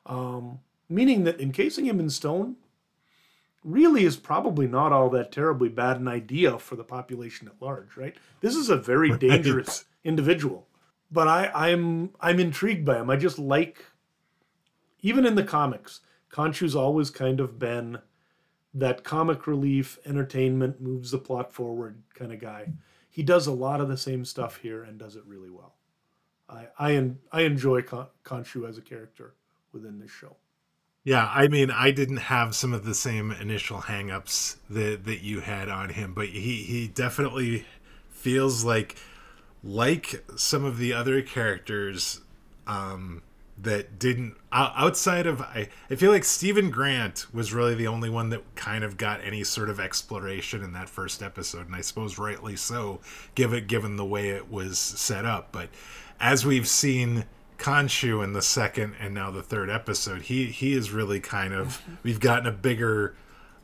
Um, 0.06 0.60
meaning 0.88 1.24
that 1.24 1.40
encasing 1.40 1.86
him 1.86 2.00
in 2.00 2.10
stone 2.10 2.56
really 3.62 4.04
is 4.04 4.16
probably 4.16 4.66
not 4.66 4.92
all 4.92 5.10
that 5.10 5.32
terribly 5.32 5.68
bad 5.68 5.98
an 5.98 6.08
idea 6.08 6.58
for 6.58 6.76
the 6.76 6.84
population 6.84 7.48
at 7.48 7.60
large, 7.60 7.96
right? 7.96 8.16
This 8.40 8.54
is 8.54 8.70
a 8.70 8.76
very 8.76 9.16
dangerous 9.18 9.84
individual. 10.04 10.66
But 11.10 11.28
I, 11.28 11.50
I'm 11.54 12.10
I'm 12.20 12.40
intrigued 12.40 12.84
by 12.84 12.98
him. 12.98 13.10
I 13.10 13.16
just 13.16 13.38
like 13.38 13.84
even 15.00 15.24
in 15.24 15.34
the 15.36 15.44
comics, 15.44 16.00
Khonshu's 16.32 16.74
always 16.74 17.10
kind 17.10 17.40
of 17.40 17.58
been 17.58 17.98
that 18.74 19.04
comic 19.04 19.46
relief, 19.46 19.98
entertainment, 20.04 20.80
moves 20.80 21.10
the 21.10 21.18
plot 21.18 21.52
forward 21.52 22.02
kind 22.14 22.32
of 22.32 22.40
guy. 22.40 22.72
He 23.08 23.22
does 23.22 23.46
a 23.46 23.52
lot 23.52 23.80
of 23.80 23.88
the 23.88 23.96
same 23.96 24.24
stuff 24.24 24.56
here 24.56 24.82
and 24.82 24.98
does 24.98 25.16
it 25.16 25.22
really 25.26 25.50
well. 25.50 25.74
I 26.48 26.66
I, 26.78 27.10
I 27.32 27.42
enjoy 27.42 27.82
Khonshu 27.82 28.68
as 28.68 28.78
a 28.78 28.82
character 28.82 29.34
within 29.72 29.98
this 29.98 30.10
show. 30.10 30.36
Yeah, 31.04 31.30
I 31.32 31.46
mean, 31.46 31.70
I 31.70 31.92
didn't 31.92 32.16
have 32.16 32.56
some 32.56 32.72
of 32.72 32.84
the 32.84 32.94
same 32.94 33.30
initial 33.30 33.82
hangups 33.82 34.56
that 34.68 35.04
that 35.04 35.22
you 35.22 35.40
had 35.40 35.68
on 35.68 35.90
him, 35.90 36.14
but 36.14 36.26
he 36.26 36.64
he 36.64 36.88
definitely 36.88 37.64
feels 38.08 38.64
like 38.64 38.96
like 39.66 40.24
some 40.36 40.64
of 40.64 40.78
the 40.78 40.92
other 40.92 41.20
characters 41.22 42.20
um 42.66 43.22
that 43.58 43.98
didn't 43.98 44.36
outside 44.52 45.26
of 45.26 45.40
I, 45.40 45.68
I 45.90 45.94
feel 45.94 46.12
like 46.12 46.24
Stephen 46.24 46.70
Grant 46.70 47.26
was 47.32 47.54
really 47.54 47.74
the 47.74 47.86
only 47.86 48.10
one 48.10 48.28
that 48.30 48.42
kind 48.54 48.84
of 48.84 48.96
got 48.96 49.24
any 49.24 49.44
sort 49.44 49.70
of 49.70 49.80
exploration 49.80 50.62
in 50.62 50.72
that 50.74 50.88
first 50.88 51.22
episode 51.22 51.66
and 51.66 51.74
I 51.74 51.80
suppose 51.80 52.18
rightly 52.18 52.54
so 52.56 53.00
given 53.34 53.66
given 53.66 53.96
the 53.96 54.04
way 54.04 54.28
it 54.30 54.50
was 54.50 54.78
set 54.78 55.24
up. 55.24 55.52
But 55.52 55.70
as 56.20 56.44
we've 56.44 56.68
seen 56.68 57.24
Khonshu 57.58 58.22
in 58.22 58.34
the 58.34 58.42
second 58.42 58.94
and 59.00 59.14
now 59.14 59.30
the 59.30 59.42
third 59.42 59.70
episode, 59.70 60.22
he 60.22 60.46
he 60.46 60.74
is 60.74 60.90
really 60.90 61.20
kind 61.20 61.54
of 61.54 61.82
we've 62.02 62.20
gotten 62.20 62.46
a 62.46 62.52
bigger 62.52 63.14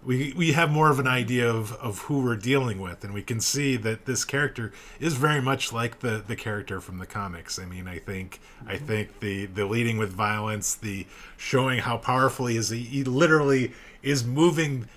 we 0.04 0.32
we 0.36 0.52
have 0.52 0.70
more 0.70 0.90
of 0.90 0.98
an 0.98 1.06
idea 1.06 1.48
of, 1.48 1.72
of 1.74 2.00
who 2.00 2.22
we're 2.22 2.36
dealing 2.36 2.80
with 2.80 3.04
and 3.04 3.14
we 3.14 3.22
can 3.22 3.40
see 3.40 3.76
that 3.76 4.04
this 4.04 4.24
character 4.24 4.72
is 4.98 5.14
very 5.14 5.40
much 5.40 5.72
like 5.72 6.00
the 6.00 6.22
the 6.26 6.36
character 6.36 6.80
from 6.80 6.98
the 6.98 7.06
comics. 7.06 7.58
I 7.58 7.64
mean, 7.64 7.86
I 7.86 7.98
think 7.98 8.40
I 8.66 8.76
think 8.76 9.20
the 9.20 9.46
the 9.46 9.66
leading 9.66 9.98
with 9.98 10.12
violence, 10.12 10.74
the 10.74 11.06
showing 11.36 11.80
how 11.80 11.96
powerful 11.98 12.46
he 12.46 12.56
is, 12.56 12.70
he, 12.70 12.80
he 12.80 13.04
literally 13.04 13.72
is 14.02 14.24
moving 14.24 14.88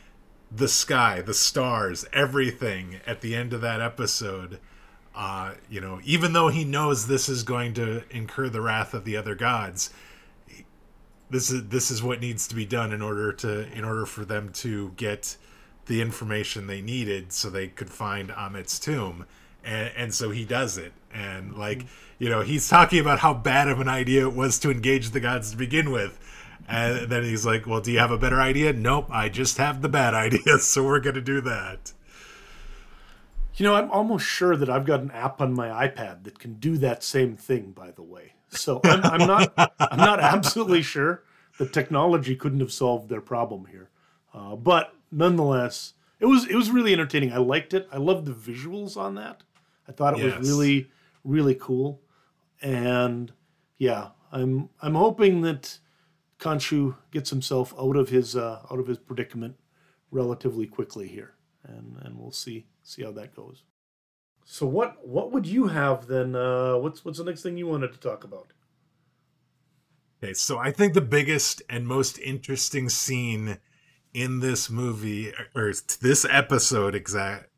the 0.52 0.68
sky, 0.68 1.22
the 1.22 1.34
stars, 1.34 2.06
everything 2.14 3.00
at 3.06 3.22
the 3.22 3.36
end 3.36 3.54
of 3.54 3.62
that 3.62 3.82
episode 3.82 4.60
uh, 5.16 5.54
you 5.70 5.80
know, 5.80 6.00
even 6.04 6.34
though 6.34 6.50
he 6.50 6.66
knows 6.66 7.08
this 7.08 7.30
is 7.30 7.44
going 7.44 7.74
to 7.74 8.04
incur 8.12 8.50
the 8.50 8.62
wrath 8.62 8.94
of 8.94 9.06
the 9.06 9.16
other 9.16 9.34
gods, 9.34 9.90
this 11.30 11.50
is 11.52 11.68
this 11.70 11.92
is 11.92 12.04
what 12.04 12.20
needs 12.22 12.48
to 12.48 12.56
be 12.56 12.66
done 12.66 12.94
in 12.94 13.02
order 13.02 13.32
to 13.34 13.72
in 13.74 13.84
order 13.84 14.06
for 14.06 14.26
them 14.26 14.50
to 14.54 14.92
get 14.98 15.38
the 15.88 16.02
information 16.02 16.68
they 16.68 16.82
needed 16.82 17.32
so 17.32 17.50
they 17.50 17.68
could 17.68 17.90
find 17.90 18.32
Ammit's 18.32 18.80
tomb. 18.80 19.26
and, 19.64 19.92
and 19.96 20.14
so 20.14 20.32
he 20.32 20.46
does 20.46 20.78
it 20.78 20.94
and 21.14 21.56
like 21.58 21.86
you 22.20 22.30
know 22.30 22.42
he's 22.42 22.68
talking 22.68 23.00
about 23.00 23.20
how 23.20 23.34
bad 23.34 23.68
of 23.68 23.80
an 23.80 23.88
idea 23.90 24.28
it 24.28 24.34
was 24.36 24.60
to 24.60 24.72
engage 24.72 25.12
the 25.12 25.20
gods 25.20 25.52
to 25.52 25.58
begin 25.58 25.92
with 25.92 26.20
and 26.68 27.10
then 27.10 27.24
he's 27.24 27.46
like 27.46 27.66
well 27.68 27.82
do 27.82 27.92
you 27.92 28.00
have 28.00 28.12
a 28.12 28.18
better 28.18 28.40
idea 28.42 28.74
nope 28.74 29.08
i 29.12 29.30
just 29.30 29.58
have 29.58 29.82
the 29.82 29.90
bad 29.90 30.14
idea 30.26 30.58
so 30.60 30.84
we're 30.84 31.00
gonna 31.00 31.22
do 31.22 31.42
that 31.42 31.94
You 33.58 33.64
know, 33.66 33.76
I'm 33.76 33.90
almost 33.92 34.26
sure 34.26 34.56
that 34.58 34.70
I've 34.70 34.86
got 34.86 35.00
an 35.02 35.12
app 35.12 35.40
on 35.42 35.54
my 35.54 35.88
iPad 35.88 36.24
that 36.26 36.40
can 36.40 36.56
do 36.56 36.78
that 36.80 37.04
same 37.04 37.38
thing. 37.38 37.72
By 37.72 37.92
the 37.92 38.04
way, 38.04 38.34
so 38.56 38.82
I'm, 38.84 39.04
I'm 39.04 39.28
not 39.28 39.54
I'm 39.80 40.00
not 40.00 40.20
absolutely 40.20 40.82
sure 40.82 41.24
the 41.58 41.68
technology 41.68 42.36
couldn't 42.36 42.60
have 42.60 42.72
solved 42.72 43.10
their 43.10 43.22
problem 43.22 43.66
here, 43.66 43.90
uh, 44.34 44.56
but 44.56 44.94
nonetheless, 45.12 45.94
it 46.20 46.26
was 46.26 46.46
it 46.48 46.56
was 46.56 46.70
really 46.72 46.94
entertaining. 46.94 47.32
I 47.32 47.38
liked 47.38 47.74
it. 47.74 47.88
I 47.92 47.98
loved 47.98 48.26
the 48.26 48.34
visuals 48.34 48.98
on 48.98 49.16
that. 49.16 49.44
I 49.88 49.92
thought 49.92 50.20
it 50.20 50.24
Yes. 50.26 50.40
was 50.40 50.50
really 50.50 50.90
really 51.24 51.56
cool, 51.56 52.02
and 52.62 53.32
yeah, 53.78 54.10
I'm 54.32 54.70
I'm 54.82 54.96
hoping 54.96 55.42
that 55.42 55.80
Khonshu 56.40 56.96
gets 57.12 57.30
himself 57.30 57.74
out 57.80 57.96
of 57.96 58.10
his 58.10 58.36
uh, 58.36 58.62
out 58.72 58.80
of 58.80 58.88
his 58.88 58.98
predicament 58.98 59.56
relatively 60.12 60.68
quickly 60.68 61.08
here, 61.08 61.36
and 61.64 61.98
and 62.02 62.18
we'll 62.18 62.32
see 62.32 62.66
see 62.84 63.04
how 63.04 63.12
that 63.12 63.36
goes. 63.36 63.64
So 64.46 64.68
what 64.68 65.06
what 65.06 65.32
would 65.32 65.48
you 65.48 65.68
have 65.68 66.06
then? 66.06 66.36
Uh, 66.36 66.78
what's 66.78 67.04
what's 67.04 67.18
the 67.18 67.24
next 67.24 67.42
thing 67.42 67.58
you 67.58 67.68
wanted 67.68 67.92
to 67.94 68.00
talk 68.00 68.24
about? 68.24 68.54
Okay, 70.24 70.34
so 70.34 70.58
I 70.60 70.72
think 70.72 70.94
the 70.94 71.02
biggest 71.02 71.64
and 71.68 71.88
most 71.88 72.20
interesting 72.20 72.88
scene 72.88 73.58
in 74.14 74.40
this 74.40 74.70
movie, 74.70 75.34
or 75.56 75.74
this 76.00 76.26
episode 76.30 76.96
exact, 76.96 77.50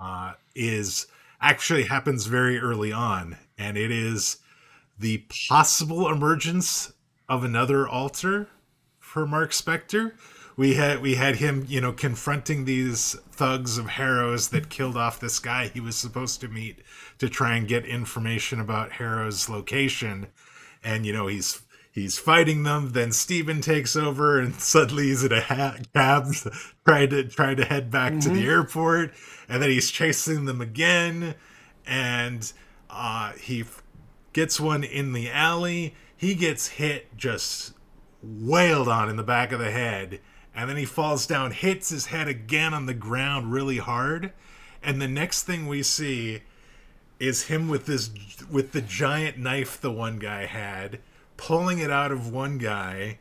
uh, 0.00 0.34
is 0.54 1.06
actually 1.40 1.84
happens 1.84 2.26
very 2.26 2.58
early 2.58 2.92
on, 2.92 3.38
and 3.58 3.76
it 3.78 3.90
is 3.90 4.36
the 4.98 5.24
possible 5.48 6.08
emergence 6.08 6.92
of 7.30 7.42
another 7.42 7.88
alter 7.88 8.48
for 8.98 9.26
Mark 9.26 9.52
Spector. 9.52 10.12
We 10.60 10.74
had 10.74 11.00
we 11.00 11.14
had 11.14 11.36
him, 11.36 11.64
you 11.70 11.80
know, 11.80 11.90
confronting 11.90 12.66
these 12.66 13.14
thugs 13.32 13.78
of 13.78 13.88
Harrow's 13.88 14.50
that 14.50 14.68
killed 14.68 14.94
off 14.94 15.18
this 15.18 15.38
guy 15.38 15.68
he 15.68 15.80
was 15.80 15.96
supposed 15.96 16.42
to 16.42 16.48
meet 16.48 16.80
to 17.16 17.30
try 17.30 17.56
and 17.56 17.66
get 17.66 17.86
information 17.86 18.60
about 18.60 18.92
Harrow's 18.92 19.48
location, 19.48 20.26
and 20.84 21.06
you 21.06 21.14
know 21.14 21.28
he's 21.28 21.62
he's 21.90 22.18
fighting 22.18 22.64
them. 22.64 22.90
Then 22.90 23.10
Steven 23.10 23.62
takes 23.62 23.96
over, 23.96 24.38
and 24.38 24.54
suddenly 24.60 25.04
he's 25.04 25.24
in 25.24 25.32
a 25.32 25.40
ha- 25.40 25.78
cab 25.94 26.26
trying 26.86 27.08
to 27.08 27.24
trying 27.24 27.56
to 27.56 27.64
head 27.64 27.90
back 27.90 28.20
to 28.20 28.28
the 28.28 28.46
airport, 28.46 29.14
and 29.48 29.62
then 29.62 29.70
he's 29.70 29.90
chasing 29.90 30.44
them 30.44 30.60
again, 30.60 31.36
and 31.86 32.52
uh, 32.90 33.32
he 33.32 33.62
f- 33.62 33.82
gets 34.34 34.60
one 34.60 34.84
in 34.84 35.14
the 35.14 35.30
alley. 35.30 35.94
He 36.14 36.34
gets 36.34 36.66
hit 36.66 37.16
just 37.16 37.72
wailed 38.22 38.88
on 38.88 39.08
in 39.08 39.16
the 39.16 39.22
back 39.22 39.52
of 39.52 39.58
the 39.58 39.70
head, 39.70 40.20
and 40.60 40.68
then 40.68 40.76
he 40.76 40.84
falls 40.84 41.26
down, 41.26 41.52
hits 41.52 41.88
his 41.88 42.06
head 42.06 42.28
again 42.28 42.74
on 42.74 42.84
the 42.84 42.92
ground 42.92 43.50
really 43.50 43.78
hard, 43.78 44.30
and 44.82 45.00
the 45.00 45.08
next 45.08 45.44
thing 45.44 45.66
we 45.66 45.82
see 45.82 46.42
is 47.18 47.44
him 47.44 47.66
with 47.66 47.86
this 47.86 48.10
with 48.50 48.72
the 48.72 48.82
giant 48.82 49.38
knife 49.38 49.80
the 49.80 49.90
one 49.90 50.18
guy 50.18 50.44
had, 50.44 50.98
pulling 51.38 51.78
it 51.78 51.90
out 51.90 52.12
of 52.12 52.30
one 52.30 52.58
guy. 52.58 53.18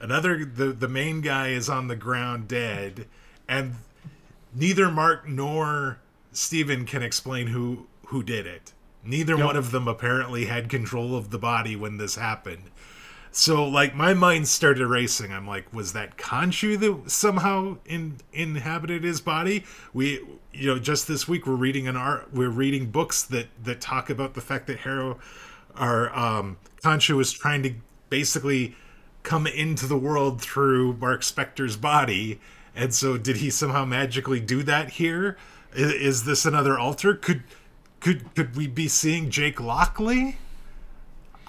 Another 0.00 0.42
the 0.46 0.72
the 0.72 0.88
main 0.88 1.20
guy 1.20 1.48
is 1.48 1.68
on 1.68 1.88
the 1.88 1.96
ground 1.96 2.48
dead, 2.48 3.06
and 3.46 3.74
neither 4.54 4.90
Mark 4.90 5.28
nor 5.28 5.98
Steven 6.32 6.86
can 6.86 7.02
explain 7.02 7.48
who 7.48 7.88
who 8.06 8.22
did 8.22 8.46
it. 8.46 8.72
Neither 9.04 9.36
Yep. 9.36 9.46
one 9.46 9.56
of 9.56 9.70
them 9.70 9.86
apparently 9.86 10.46
had 10.46 10.70
control 10.70 11.14
of 11.14 11.28
the 11.30 11.38
body 11.38 11.76
when 11.76 11.98
this 11.98 12.16
happened. 12.16 12.70
So 13.32 13.64
like 13.64 13.94
my 13.94 14.12
mind 14.14 14.48
started 14.48 14.86
racing. 14.86 15.32
I'm 15.32 15.46
like, 15.46 15.72
was 15.72 15.92
that 15.92 16.16
Khonshu 16.16 16.78
that 16.80 17.10
somehow 17.10 17.78
in, 17.86 18.16
inhabited 18.32 19.04
his 19.04 19.20
body? 19.20 19.64
We 19.92 20.20
you 20.52 20.66
know, 20.66 20.78
just 20.78 21.06
this 21.06 21.28
week 21.28 21.46
we're 21.46 21.54
reading 21.54 21.86
an 21.86 21.96
art 21.96 22.28
we're 22.32 22.50
reading 22.50 22.90
books 22.90 23.22
that 23.22 23.46
that 23.62 23.80
talk 23.80 24.10
about 24.10 24.34
the 24.34 24.40
fact 24.40 24.66
that 24.66 24.80
Harrow 24.80 25.18
our 25.76 26.14
um 26.16 26.56
Khonshu 26.82 27.16
was 27.16 27.32
trying 27.32 27.62
to 27.62 27.74
basically 28.08 28.74
come 29.22 29.46
into 29.46 29.86
the 29.86 29.96
world 29.98 30.40
through 30.40 30.94
Mark 30.94 31.22
Spector's 31.22 31.76
body. 31.76 32.40
And 32.74 32.94
so 32.94 33.16
did 33.16 33.36
he 33.36 33.50
somehow 33.50 33.84
magically 33.84 34.40
do 34.40 34.62
that 34.64 34.90
here? 34.90 35.36
Is, 35.74 35.92
Is 35.92 36.24
this 36.24 36.44
another 36.44 36.78
alter? 36.78 37.14
Could 37.14 37.44
could 38.00 38.34
could 38.34 38.56
we 38.56 38.66
be 38.66 38.88
seeing 38.88 39.30
Jake 39.30 39.60
Lockley? 39.60 40.38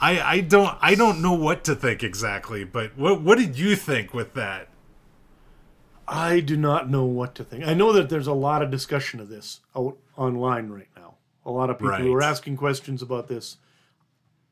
I 0.02 0.20
I 0.22 0.40
don't 0.42 0.78
I 0.82 0.96
don't 0.96 1.22
know 1.22 1.34
what 1.34 1.64
to 1.66 1.76
think 1.76 2.04
exactly, 2.04 2.64
but 2.64 2.98
what 2.98 3.22
what 3.22 3.38
did 3.38 3.58
you 3.58 3.76
think 3.76 4.14
with 4.14 4.34
that? 4.34 4.68
I 6.08 6.40
do 6.42 6.58
not 6.58 6.90
know 6.90 7.06
what 7.06 7.36
to 7.36 7.44
think. 7.44 7.66
I 7.66 7.74
know 7.74 7.94
that 7.94 8.10
there's 8.10 8.28
a 8.28 8.34
lot 8.34 8.62
of 8.62 8.70
discussion 8.72 9.20
of 9.20 9.30
this 9.30 9.62
out 9.76 9.98
online 10.18 10.70
right 10.70 10.90
now. 10.96 11.16
A 11.46 11.52
lot 11.52 11.70
of 11.70 11.78
people 11.80 11.96
who 11.96 12.14
are 12.14 12.22
asking 12.22 12.58
questions 12.58 13.02
about 13.02 13.28
this. 13.28 13.58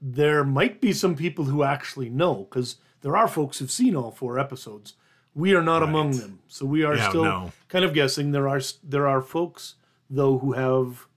There 0.02 0.46
might 0.46 0.80
be 0.80 0.94
some 0.94 1.16
people 1.16 1.46
who 1.46 1.64
actually 1.64 2.10
know 2.10 2.48
because 2.50 2.78
there 3.02 3.18
are 3.18 3.28
folks 3.28 3.60
who've 3.60 3.70
seen 3.72 3.96
all 3.96 4.12
four 4.12 4.40
episodes. 4.40 4.94
We 5.36 5.54
are 5.54 5.62
not 5.62 5.84
among 5.84 6.12
them, 6.12 6.40
so 6.48 6.66
we 6.66 6.84
are 6.84 6.96
Yeah, 6.96 7.10
still 7.10 7.24
no. 7.24 7.52
kind 7.68 7.84
of 7.84 7.94
guessing. 7.94 8.32
There 8.32 8.48
are 8.48 8.62
there 8.84 9.08
are 9.08 9.22
folks 9.22 9.76
though 10.10 10.38
who 10.40 10.54
have 10.54 11.08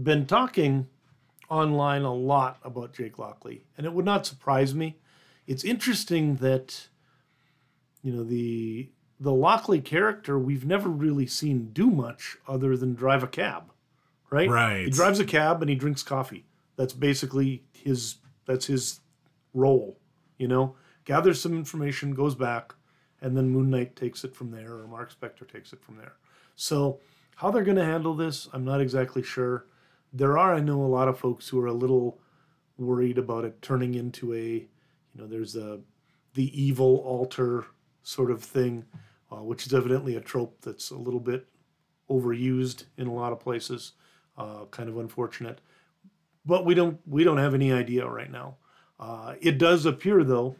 been 0.00 0.26
talking 0.26 0.88
online 1.50 2.02
a 2.02 2.14
lot 2.14 2.58
about 2.64 2.94
Jake 2.94 3.18
Lockley, 3.18 3.64
and 3.76 3.84
it 3.84 3.92
would 3.92 4.04
not 4.04 4.24
surprise 4.24 4.74
me. 4.74 4.96
It's 5.46 5.64
interesting 5.64 6.36
that 6.36 6.88
you 8.02 8.12
know 8.12 8.24
the 8.24 8.90
the 9.18 9.34
Lockley 9.34 9.80
character 9.80 10.38
we've 10.38 10.64
never 10.64 10.88
really 10.88 11.26
seen 11.26 11.70
do 11.72 11.90
much 11.90 12.38
other 12.48 12.76
than 12.76 12.94
drive 12.94 13.22
a 13.22 13.28
cab, 13.28 13.72
right? 14.30 14.48
Right. 14.48 14.84
He 14.84 14.90
drives 14.90 15.20
a 15.20 15.24
cab 15.24 15.60
and 15.60 15.68
he 15.68 15.76
drinks 15.76 16.02
coffee. 16.02 16.46
That's 16.76 16.94
basically 16.94 17.64
his 17.72 18.16
that's 18.46 18.66
his 18.66 19.00
role, 19.52 19.98
you 20.38 20.48
know. 20.48 20.76
Gathers 21.04 21.40
some 21.40 21.54
information, 21.54 22.14
goes 22.14 22.34
back, 22.34 22.74
and 23.20 23.36
then 23.36 23.50
Moon 23.50 23.70
Knight 23.70 23.96
takes 23.96 24.24
it 24.24 24.34
from 24.34 24.50
there, 24.50 24.72
or 24.72 24.86
Mark 24.86 25.12
Spector 25.12 25.50
takes 25.50 25.72
it 25.72 25.82
from 25.82 25.96
there. 25.96 26.14
So 26.54 27.00
how 27.36 27.50
they're 27.50 27.64
going 27.64 27.76
to 27.76 27.84
handle 27.84 28.14
this, 28.14 28.48
I'm 28.52 28.64
not 28.64 28.80
exactly 28.80 29.22
sure. 29.22 29.66
There 30.12 30.36
are, 30.38 30.54
I 30.54 30.60
know, 30.60 30.82
a 30.82 30.86
lot 30.86 31.08
of 31.08 31.18
folks 31.18 31.48
who 31.48 31.60
are 31.60 31.66
a 31.66 31.72
little 31.72 32.20
worried 32.78 33.18
about 33.18 33.44
it 33.44 33.60
turning 33.62 33.94
into 33.94 34.34
a, 34.34 34.46
you 34.48 34.68
know, 35.16 35.26
there's 35.26 35.56
a 35.56 35.80
the 36.34 36.62
evil 36.62 36.98
alter 37.04 37.66
sort 38.02 38.30
of 38.30 38.42
thing, 38.42 38.84
uh, 39.30 39.42
which 39.42 39.66
is 39.66 39.74
evidently 39.74 40.16
a 40.16 40.20
trope 40.20 40.60
that's 40.62 40.90
a 40.90 40.96
little 40.96 41.20
bit 41.20 41.46
overused 42.08 42.84
in 42.96 43.06
a 43.06 43.12
lot 43.14 43.32
of 43.32 43.40
places. 43.40 43.92
Uh, 44.38 44.64
kind 44.70 44.88
of 44.88 44.96
unfortunate, 44.96 45.60
but 46.46 46.64
we 46.64 46.74
don't 46.74 46.98
we 47.06 47.24
don't 47.24 47.36
have 47.36 47.52
any 47.52 47.70
idea 47.72 48.06
right 48.08 48.30
now. 48.30 48.56
Uh, 48.98 49.34
it 49.40 49.58
does 49.58 49.84
appear 49.84 50.24
though, 50.24 50.56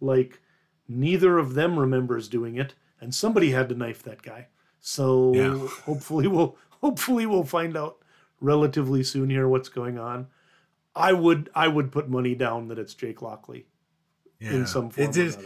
like 0.00 0.40
neither 0.88 1.36
of 1.36 1.52
them 1.54 1.78
remembers 1.78 2.28
doing 2.28 2.56
it, 2.56 2.74
and 2.98 3.14
somebody 3.14 3.50
had 3.50 3.68
to 3.68 3.74
knife 3.74 4.02
that 4.04 4.22
guy. 4.22 4.46
So 4.80 5.34
Yeah. 5.34 5.66
hopefully 5.84 6.28
we'll 6.28 6.56
hopefully 6.80 7.26
we'll 7.26 7.44
find 7.44 7.76
out 7.76 7.98
relatively 8.40 9.02
soon 9.02 9.30
here 9.30 9.48
what's 9.48 9.68
going 9.68 9.98
on. 9.98 10.26
I 10.94 11.12
would 11.12 11.50
I 11.54 11.68
would 11.68 11.92
put 11.92 12.08
money 12.08 12.34
down 12.34 12.68
that 12.68 12.78
it's 12.78 12.94
Jake 12.94 13.22
Lockley 13.22 13.66
Yeah. 14.40 14.52
in 14.52 14.66
some 14.66 14.90
form 14.90 15.08
It 15.10 15.16
is-. 15.16 15.38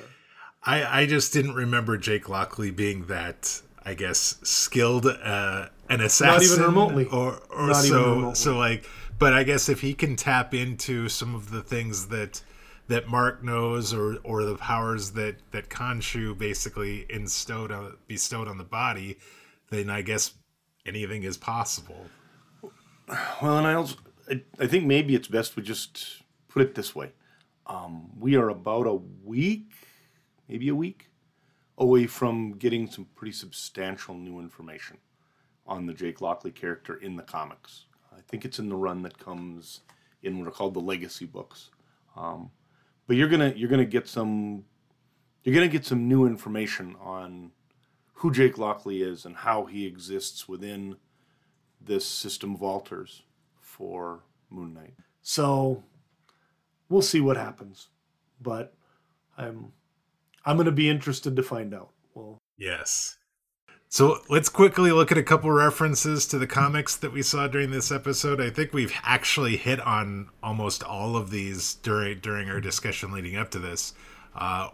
I 0.63 1.03
I 1.03 1.07
just 1.07 1.33
didn't 1.33 1.55
remember 1.55 1.99
Jake 1.99 2.29
Lockley 2.29 2.71
being 2.71 3.07
that 3.07 3.61
I 3.85 3.95
guess 3.95 4.37
skilled 4.43 5.07
uh 5.07 5.69
an 5.91 6.01
assassin 6.01 6.33
not 6.35 6.43
even 6.43 6.63
remotely. 6.65 7.05
or 7.07 7.43
or 7.51 7.67
Not 7.69 7.77
so 7.85 8.15
remotely. 8.15 8.35
so 8.37 8.57
like 8.57 8.89
but 9.19 9.33
I 9.35 9.45
guess 9.45 9.69
if 9.69 9.81
he 9.83 9.93
can 9.95 10.17
tap 10.17 10.55
into 10.55 11.09
some 11.09 11.35
of 11.35 11.51
the 11.51 11.63
things 11.63 12.09
that 12.09 12.43
that 12.89 13.07
Mark 13.09 13.45
knows 13.45 13.93
or 13.93 14.17
or 14.25 14.45
the 14.45 14.57
powers 14.57 15.11
that 15.13 15.37
that 15.51 15.69
Khonshu 15.69 16.37
basically 16.39 17.05
instilled 17.11 17.71
on 17.71 17.97
bestowed 18.09 18.49
on 18.49 18.57
the 18.57 18.65
body 18.65 19.19
then 19.71 19.91
I 19.91 20.01
guess 20.03 20.33
anything 20.87 21.23
is 21.23 21.37
possible. 21.37 22.07
Well, 23.09 23.59
and 23.59 23.67
I 23.67 23.75
also 23.75 23.97
I, 24.31 24.43
I 24.59 24.67
think 24.67 24.85
maybe 24.85 25.14
it's 25.14 25.29
best 25.29 25.57
we 25.57 25.62
just 25.62 26.23
put 26.49 26.62
it 26.62 26.75
this 26.75 26.95
way. 26.95 27.12
Um, 27.67 28.11
we 28.19 28.37
are 28.37 28.51
about 28.51 28.87
a 28.87 28.95
week, 28.95 29.73
maybe 30.49 30.69
a 30.69 30.75
week, 30.75 31.11
away 31.79 32.07
from 32.07 32.53
getting 32.53 32.88
some 32.88 33.07
pretty 33.14 33.33
substantial 33.33 34.14
new 34.14 34.38
information 34.40 34.99
on 35.67 35.87
the 35.87 35.95
Jake 35.95 36.21
Lockley 36.21 36.51
character 36.51 36.97
in 36.97 37.17
the 37.17 37.23
comics. 37.23 37.87
I 38.12 38.21
think 38.29 38.45
it's 38.45 38.59
in 38.59 38.69
the 38.69 38.77
run 38.77 39.03
that 39.03 39.19
comes 39.19 39.81
in 40.23 40.38
what 40.38 40.49
are 40.49 40.53
called 40.53 40.75
the 40.75 40.81
legacy 40.81 41.27
books. 41.27 41.71
Um, 42.17 42.51
but 43.07 43.17
you're 43.17 43.29
gonna 43.29 43.53
you're 43.57 43.69
gonna 43.69 43.85
get 43.85 44.09
some 44.09 44.64
you're 45.43 45.55
gonna 45.55 45.69
get 45.69 45.85
some 45.85 46.09
new 46.09 46.27
information 46.27 46.97
on 47.01 47.51
who 48.14 48.31
Jake 48.31 48.57
Lockley 48.57 49.03
is 49.03 49.25
and 49.25 49.37
how 49.37 49.67
he 49.67 49.87
exists 49.87 50.49
within 50.49 50.97
this 51.87 52.07
system 52.07 52.55
of 52.55 52.62
altars 52.62 53.23
for 53.61 54.20
Moon 54.51 54.75
Knight. 54.75 54.94
So 55.23 55.83
we'll 56.88 57.03
see 57.03 57.20
what 57.20 57.37
happens, 57.37 57.88
but 58.40 58.75
I'm 59.37 59.73
I'm 60.44 60.57
going 60.57 60.66
to 60.66 60.73
be 60.73 60.88
interested 60.88 61.37
to 61.37 61.42
find 61.42 61.75
out. 61.75 61.90
Well, 62.14 62.38
yes. 62.57 63.16
So 63.88 64.18
let's 64.29 64.49
quickly 64.49 64.90
look 64.90 65.12
at 65.12 65.18
a 65.18 65.23
couple 65.23 65.51
references 65.53 66.27
to 66.27 66.38
the 66.38 66.49
comics 66.49 66.97
that 66.97 67.12
we 67.12 67.23
saw 67.23 67.47
during 67.47 67.70
this 67.70 67.92
episode. 67.92 68.40
I 68.40 68.51
think 68.51 68.73
we've 68.73 68.92
actually 69.05 69.57
hit 69.57 69.79
on 69.81 70.31
almost 70.42 70.83
all 70.83 71.16
of 71.16 71.31
these 71.31 71.75
during 71.75 72.18
during 72.18 72.51
our 72.51 72.61
discussion 72.61 73.12
leading 73.12 73.37
up 73.37 73.51
to 73.53 73.59
this. 73.59 73.94
Uh, 74.35 74.70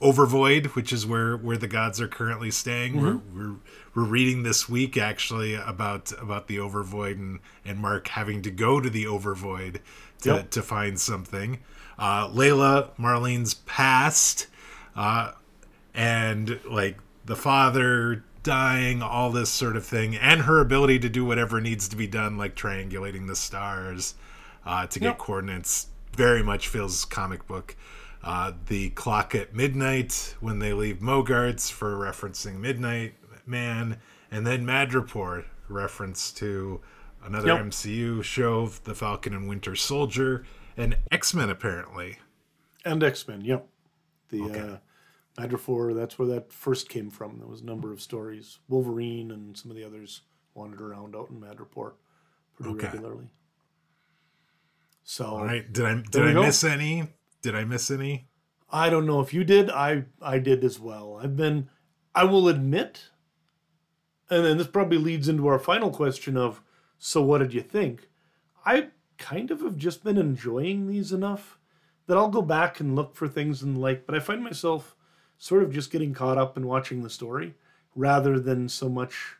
Overvoid, 0.00 0.66
which 0.76 0.92
is 0.92 1.06
where 1.06 1.36
where 1.36 1.56
the 1.56 1.66
gods 1.66 2.00
are 2.00 2.08
currently 2.08 2.50
staying. 2.50 2.94
Mm-hmm. 2.94 3.36
We're, 3.36 3.48
we're 3.48 3.56
we're 3.94 4.04
reading 4.04 4.44
this 4.44 4.68
week 4.68 4.96
actually 4.96 5.54
about 5.54 6.12
about 6.20 6.46
the 6.46 6.58
Overvoid 6.58 7.12
and 7.12 7.40
and 7.64 7.78
Mark 7.80 8.08
having 8.08 8.42
to 8.42 8.50
go 8.50 8.80
to 8.80 8.88
the 8.88 9.04
Overvoid 9.04 9.80
to 10.22 10.28
yep. 10.28 10.50
to 10.50 10.62
find 10.62 11.00
something. 11.00 11.58
Uh, 11.98 12.28
Layla 12.28 12.90
Marlene's 12.96 13.54
past, 13.54 14.46
uh, 14.94 15.32
and 15.94 16.60
like 16.70 16.98
the 17.24 17.34
father 17.34 18.22
dying, 18.44 19.02
all 19.02 19.32
this 19.32 19.50
sort 19.50 19.76
of 19.76 19.84
thing, 19.84 20.14
and 20.16 20.42
her 20.42 20.60
ability 20.60 21.00
to 21.00 21.08
do 21.08 21.24
whatever 21.24 21.60
needs 21.60 21.88
to 21.88 21.96
be 21.96 22.06
done, 22.06 22.38
like 22.38 22.54
triangulating 22.54 23.26
the 23.26 23.34
stars 23.36 24.14
uh, 24.64 24.86
to 24.86 25.00
get 25.00 25.06
yep. 25.06 25.18
coordinates, 25.18 25.88
very 26.16 26.42
much 26.42 26.68
feels 26.68 27.04
comic 27.04 27.46
book. 27.46 27.76
Uh, 28.28 28.52
the 28.66 28.90
clock 28.90 29.34
at 29.34 29.54
midnight 29.54 30.34
when 30.40 30.58
they 30.58 30.74
leave 30.74 31.00
Mogart's 31.00 31.70
for 31.70 31.96
referencing 31.96 32.58
Midnight 32.58 33.14
Man, 33.46 34.02
and 34.30 34.46
then 34.46 34.66
Madripoor 34.66 35.46
reference 35.70 36.30
to 36.32 36.82
another 37.24 37.48
yep. 37.48 37.60
MCU 37.60 38.22
show, 38.22 38.66
The 38.66 38.94
Falcon 38.94 39.32
and 39.32 39.48
Winter 39.48 39.74
Soldier, 39.74 40.44
and 40.76 40.98
X 41.10 41.32
Men 41.32 41.48
apparently. 41.48 42.18
And 42.84 43.02
X 43.02 43.26
Men, 43.26 43.40
yep. 43.40 43.66
The 44.28 44.42
okay. 44.42 44.60
uh, 44.60 44.76
Madripoor, 45.40 45.94
that's 45.94 46.18
where 46.18 46.28
that 46.28 46.52
first 46.52 46.90
came 46.90 47.08
from. 47.08 47.38
There 47.38 47.48
was 47.48 47.62
a 47.62 47.64
number 47.64 47.94
of 47.94 48.02
stories. 48.02 48.58
Wolverine 48.68 49.30
and 49.30 49.56
some 49.56 49.70
of 49.70 49.76
the 49.78 49.84
others 49.84 50.20
wandered 50.52 50.82
around 50.82 51.16
out 51.16 51.30
in 51.30 51.40
Madripoor 51.40 51.92
pretty 52.56 52.72
okay. 52.72 52.88
regularly. 52.88 53.30
So, 55.02 55.24
all 55.24 55.44
right. 55.46 55.72
Did 55.72 55.86
I 55.86 56.02
did 56.10 56.28
I 56.28 56.32
go. 56.34 56.42
miss 56.42 56.62
any? 56.62 57.08
Did 57.42 57.54
I 57.54 57.64
miss 57.64 57.90
any? 57.90 58.28
I 58.70 58.90
don't 58.90 59.06
know 59.06 59.20
if 59.20 59.32
you 59.32 59.44
did. 59.44 59.70
I 59.70 60.04
I 60.20 60.38
did 60.38 60.64
as 60.64 60.78
well. 60.78 61.18
I've 61.22 61.36
been. 61.36 61.68
I 62.14 62.24
will 62.24 62.48
admit, 62.48 63.10
and 64.28 64.44
then 64.44 64.58
this 64.58 64.66
probably 64.66 64.98
leads 64.98 65.28
into 65.28 65.46
our 65.46 65.58
final 65.58 65.90
question 65.90 66.36
of, 66.36 66.60
so 66.98 67.22
what 67.22 67.38
did 67.38 67.54
you 67.54 67.62
think? 67.62 68.08
I 68.66 68.88
kind 69.18 69.50
of 69.50 69.60
have 69.60 69.76
just 69.76 70.02
been 70.02 70.18
enjoying 70.18 70.86
these 70.86 71.12
enough 71.12 71.58
that 72.06 72.16
I'll 72.16 72.28
go 72.28 72.42
back 72.42 72.80
and 72.80 72.96
look 72.96 73.14
for 73.14 73.28
things 73.28 73.62
and 73.62 73.80
like. 73.80 74.04
But 74.06 74.14
I 74.14 74.20
find 74.20 74.42
myself 74.42 74.96
sort 75.38 75.62
of 75.62 75.72
just 75.72 75.90
getting 75.90 76.12
caught 76.12 76.38
up 76.38 76.56
in 76.56 76.66
watching 76.66 77.02
the 77.02 77.10
story 77.10 77.54
rather 77.94 78.38
than 78.40 78.68
so 78.68 78.88
much 78.88 79.36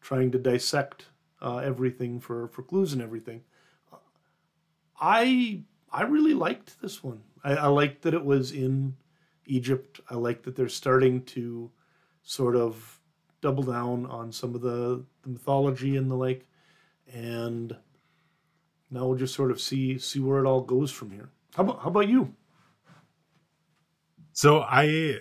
trying 0.00 0.30
to 0.30 0.38
dissect 0.38 1.06
uh, 1.40 1.58
everything 1.58 2.20
for 2.20 2.48
for 2.48 2.62
clues 2.62 2.92
and 2.92 3.02
everything. 3.02 3.42
I 5.00 5.62
I 5.90 6.04
really 6.04 6.34
liked 6.34 6.80
this 6.80 7.02
one. 7.02 7.22
I, 7.44 7.54
I 7.54 7.66
like 7.66 8.02
that 8.02 8.14
it 8.14 8.24
was 8.24 8.52
in 8.52 8.96
Egypt. 9.46 10.00
I 10.08 10.14
like 10.14 10.42
that 10.44 10.56
they're 10.56 10.68
starting 10.68 11.22
to 11.24 11.70
sort 12.22 12.56
of 12.56 13.00
double 13.40 13.64
down 13.64 14.06
on 14.06 14.32
some 14.32 14.54
of 14.54 14.60
the, 14.60 15.04
the 15.22 15.28
mythology 15.28 15.96
and 15.96 16.10
the 16.10 16.14
like, 16.14 16.46
and 17.12 17.76
now 18.90 19.06
we'll 19.06 19.18
just 19.18 19.34
sort 19.34 19.50
of 19.50 19.60
see 19.60 19.98
see 19.98 20.20
where 20.20 20.38
it 20.38 20.46
all 20.46 20.60
goes 20.60 20.90
from 20.90 21.10
here. 21.10 21.30
How 21.54 21.64
about 21.64 21.80
how 21.80 21.88
about 21.88 22.08
you? 22.08 22.34
So 24.32 24.60
I 24.60 25.18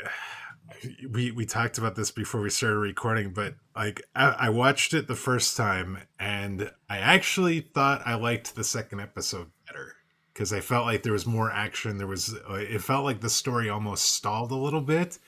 we 1.09 1.31
we 1.31 1.45
talked 1.45 1.77
about 1.77 1.95
this 1.95 2.11
before 2.11 2.41
we 2.41 2.49
started 2.49 2.77
recording, 2.77 3.31
but 3.33 3.55
like 3.75 4.01
I, 4.15 4.27
I, 4.29 4.49
watched 4.49 4.93
it 4.93 5.07
the 5.07 5.15
first 5.15 5.55
time 5.55 5.99
and 6.19 6.71
I 6.89 6.97
actually 6.97 7.61
thought 7.61 8.01
I 8.05 8.15
liked 8.15 8.55
the 8.55 8.63
second 8.63 8.99
episode 8.99 9.51
because 10.33 10.53
I 10.53 10.59
felt 10.59 10.85
like 10.85 11.03
there 11.03 11.13
was 11.13 11.25
more 11.25 11.51
action. 11.51 11.97
There 11.97 12.07
was 12.07 12.35
uh, 12.49 12.53
it 12.53 12.81
felt 12.81 13.05
like 13.05 13.21
the 13.21 13.29
story 13.29 13.69
almost 13.69 14.05
stalled 14.05 14.51
a 14.51 14.55
little 14.55 14.81
bit. 14.81 15.19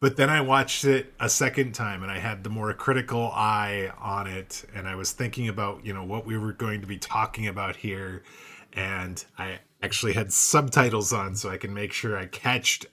But 0.00 0.16
then 0.16 0.30
I 0.30 0.40
watched 0.40 0.84
it 0.84 1.14
a 1.20 1.28
second 1.28 1.74
time 1.74 2.02
and 2.02 2.10
I 2.10 2.18
had 2.18 2.42
the 2.42 2.50
more 2.50 2.74
critical 2.74 3.30
eye 3.32 3.92
on 4.00 4.26
it 4.26 4.64
and 4.74 4.88
I 4.88 4.96
was 4.96 5.12
thinking 5.12 5.48
about, 5.48 5.86
you 5.86 5.94
know, 5.94 6.02
what 6.02 6.26
we 6.26 6.36
were 6.36 6.52
going 6.52 6.80
to 6.80 6.88
be 6.88 6.98
talking 6.98 7.46
about 7.46 7.76
here 7.76 8.24
and 8.72 9.24
I 9.38 9.60
actually 9.80 10.14
had 10.14 10.32
subtitles 10.32 11.12
on 11.12 11.36
so 11.36 11.50
I 11.50 11.56
can 11.56 11.72
make 11.72 11.92
sure 11.92 12.16
I 12.16 12.26
catched 12.26 12.86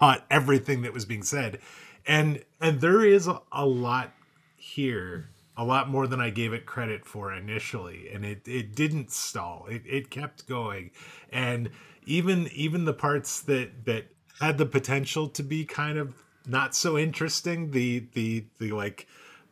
on 0.00 0.20
everything 0.32 0.82
that 0.82 0.92
was 0.92 1.04
being 1.04 1.22
said. 1.22 1.60
And 2.06 2.44
and 2.60 2.80
there 2.80 3.04
is 3.04 3.28
a, 3.28 3.40
a 3.52 3.64
lot 3.64 4.12
here 4.56 5.30
a 5.58 5.64
lot 5.64 5.90
more 5.90 6.06
than 6.06 6.20
I 6.20 6.30
gave 6.30 6.52
it 6.52 6.66
credit 6.66 7.04
for 7.04 7.32
initially, 7.32 8.08
and 8.14 8.24
it 8.24 8.46
it 8.46 8.76
didn't 8.76 9.10
stall. 9.10 9.66
It 9.68 9.82
it 9.84 10.08
kept 10.08 10.46
going, 10.46 10.92
and 11.30 11.70
even 12.06 12.48
even 12.54 12.84
the 12.84 12.94
parts 12.94 13.40
that 13.42 13.84
that 13.84 14.06
had 14.40 14.56
the 14.56 14.66
potential 14.66 15.28
to 15.28 15.42
be 15.42 15.64
kind 15.64 15.98
of 15.98 16.14
not 16.46 16.76
so 16.76 16.96
interesting, 16.96 17.72
the 17.72 18.04
the 18.14 18.44
the 18.58 18.70
like 18.70 19.08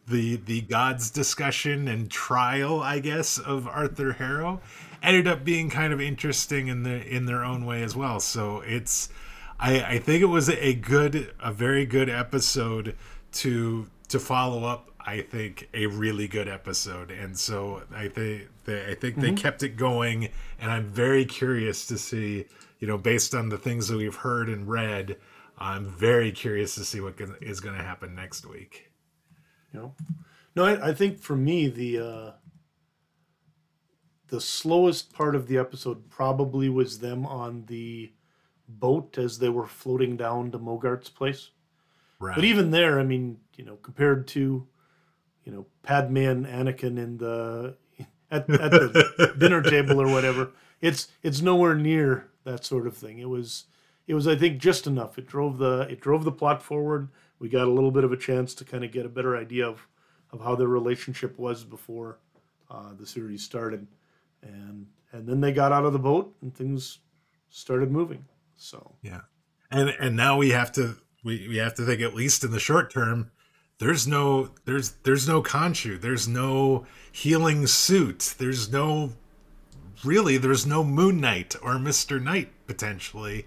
the 0.07 0.37
the 0.37 0.61
gods 0.63 1.11
discussion 1.11 1.89
and 1.89 2.09
trial, 2.09 2.81
I 2.81 3.01
guess, 3.01 3.39
of 3.39 3.67
Arthur 3.67 4.13
Harrow, 4.13 4.61
ended 5.03 5.27
up 5.27 5.45
being 5.45 5.71
kind 5.71 5.93
of 5.93 6.01
interesting 6.01 6.69
in 6.69 6.85
the 6.85 7.05
in 7.05 7.27
their 7.27 7.45
own 7.45 7.67
way 7.67 7.83
as 7.83 7.97
well. 7.97 8.21
So 8.21 8.61
it's 8.61 9.09
I 9.59 9.83
I 9.83 9.99
think 9.99 10.23
it 10.23 10.27
was 10.27 10.49
a 10.49 10.75
good 10.75 11.35
a 11.41 11.53
very 11.53 11.85
good 11.85 12.09
episode 12.09 12.95
to 13.33 13.89
to 14.09 14.21
follow 14.21 14.65
up 14.65 14.91
I 15.07 15.21
think 15.21 15.69
a 15.73 15.87
really 15.87 16.27
good 16.27 16.49
episode, 16.49 17.13
and 17.13 17.39
so 17.39 17.83
I 17.95 18.09
think 18.09 18.49
they, 18.65 18.91
I 18.91 18.95
think 18.95 19.17
mm-hmm. 19.17 19.21
they 19.21 19.33
kept 19.33 19.63
it 19.63 19.77
going, 19.77 20.31
and 20.61 20.71
I'm 20.71 20.87
very 20.87 21.25
curious 21.25 21.87
to 21.87 21.97
see, 21.97 22.47
you 22.81 22.89
know, 22.89 22.99
based 22.99 23.33
on 23.33 23.49
the 23.49 23.57
things 23.57 23.87
that 23.87 23.97
we've 23.97 24.17
heard 24.17 24.49
and 24.49 24.69
read, 24.69 25.17
I'm 25.59 25.87
very 25.87 26.33
curious 26.33 26.75
to 26.75 26.85
see 26.85 27.01
what 27.01 27.15
is 27.41 27.61
going 27.61 27.77
to 27.77 27.85
happen 27.85 28.17
next 28.17 28.47
week. 28.47 28.91
You 29.73 29.81
know, 29.81 29.95
no, 30.57 30.65
I, 30.65 30.89
I 30.89 30.95
think 30.95 31.21
for 31.21 31.37
me 31.37 31.69
the 31.69 31.99
uh, 31.99 32.33
the 34.29 34.41
slowest 34.41 35.13
part 35.13 35.37
of 35.37 35.47
the 35.47 35.57
episode 35.57 36.11
probably 36.11 36.69
was 36.69 36.99
them 36.99 37.25
on 37.25 37.65
the 37.67 38.13
boat 38.69 39.19
as 39.19 39.39
they 39.39 39.49
were 39.49 39.67
floating 39.67 40.17
down 40.17 40.51
to 40.51 40.59
Mogart's 40.59 41.11
place. 41.11 41.51
Right. 42.19 42.35
But 42.35 42.45
even 42.45 42.71
there, 42.71 42.99
I 42.99 43.05
mean, 43.05 43.39
you 43.57 43.65
know, 43.65 43.77
compared 43.77 44.27
to 44.29 44.67
you 45.47 45.53
know, 45.53 45.65
Padme 45.83 46.19
and 46.19 46.45
Anakin 46.45 46.99
in 46.99 47.17
the 47.17 47.77
at, 48.31 48.51
at 48.51 48.71
the 48.71 49.35
dinner 49.39 49.63
table 49.63 50.03
or 50.03 50.09
whatever. 50.09 50.51
It's 50.83 51.09
it's 51.23 51.41
nowhere 51.41 51.75
near 51.75 52.29
that 52.45 52.65
sort 52.65 52.87
of 52.87 52.97
thing. 52.97 53.21
It 53.21 53.29
was 53.29 53.65
it 54.07 54.15
was 54.15 54.27
I 54.27 54.37
think 54.37 54.59
just 54.59 54.87
enough. 54.87 55.17
It 55.17 55.27
drove 55.27 55.57
the 55.57 55.87
it 55.89 56.01
drove 56.01 56.25
the 56.25 56.33
plot 56.33 56.63
forward. 56.63 57.09
We 57.39 57.49
got 57.49 57.69
a 57.69 57.71
little 57.71 57.93
bit 57.93 58.05
of 58.05 58.13
a 58.13 58.17
chance 58.17 58.55
to 58.57 58.65
kind 58.65 58.85
of 58.85 58.91
get 58.91 59.07
a 59.07 59.09
better 59.09 59.37
idea 59.37 59.67
of 59.67 59.87
of 60.33 60.41
how 60.41 60.57
their 60.57 60.69
relationship 60.69 61.39
was 61.39 61.65
before 61.65 62.19
uh, 62.69 62.93
the 62.99 63.07
series 63.07 63.43
started, 63.43 63.87
and 64.43 64.87
and 65.13 65.27
then 65.27 65.41
they 65.41 65.53
got 65.53 65.73
out 65.73 65.85
of 65.85 65.93
the 65.93 65.99
boat 65.99 66.35
and 66.43 66.55
things 66.55 66.99
started 67.49 67.93
moving. 67.93 68.25
So 68.57 68.97
yeah, 69.01 69.21
and 69.71 69.91
and 70.01 70.17
now 70.17 70.37
we 70.37 70.51
have 70.51 70.73
to 70.73 70.97
we, 71.23 71.47
we 71.49 71.57
have 71.59 71.75
to 71.75 71.87
think 71.87 72.01
at 72.01 72.15
least 72.15 72.43
in 72.43 72.51
the 72.51 72.59
short 72.59 72.93
term 72.93 73.31
there's 73.79 74.07
no 74.07 74.51
there's 74.65 74.93
there's 75.03 75.29
no 75.29 75.43
Khonshu 75.43 76.01
there's 76.01 76.27
no 76.27 76.87
healing 77.13 77.67
suit 77.67 78.35
there's 78.39 78.71
no 78.71 79.13
really 80.05 80.37
there's 80.37 80.67
no 80.67 80.85
moon 80.85 81.21
knight 81.21 81.57
or 81.63 81.75
mr 81.75 82.23
knight 82.23 82.51
potentially 82.67 83.47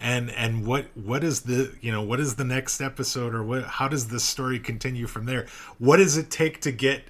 and 0.00 0.30
and 0.30 0.66
what 0.66 0.86
what 0.96 1.22
is 1.22 1.42
the 1.42 1.74
you 1.80 1.92
know 1.92 2.02
what 2.02 2.18
is 2.18 2.36
the 2.36 2.44
next 2.44 2.80
episode 2.80 3.34
or 3.34 3.42
what 3.42 3.64
how 3.64 3.86
does 3.88 4.08
this 4.08 4.24
story 4.24 4.58
continue 4.58 5.06
from 5.06 5.26
there 5.26 5.46
what 5.78 5.98
does 5.98 6.16
it 6.16 6.30
take 6.30 6.60
to 6.60 6.72
get 6.72 7.02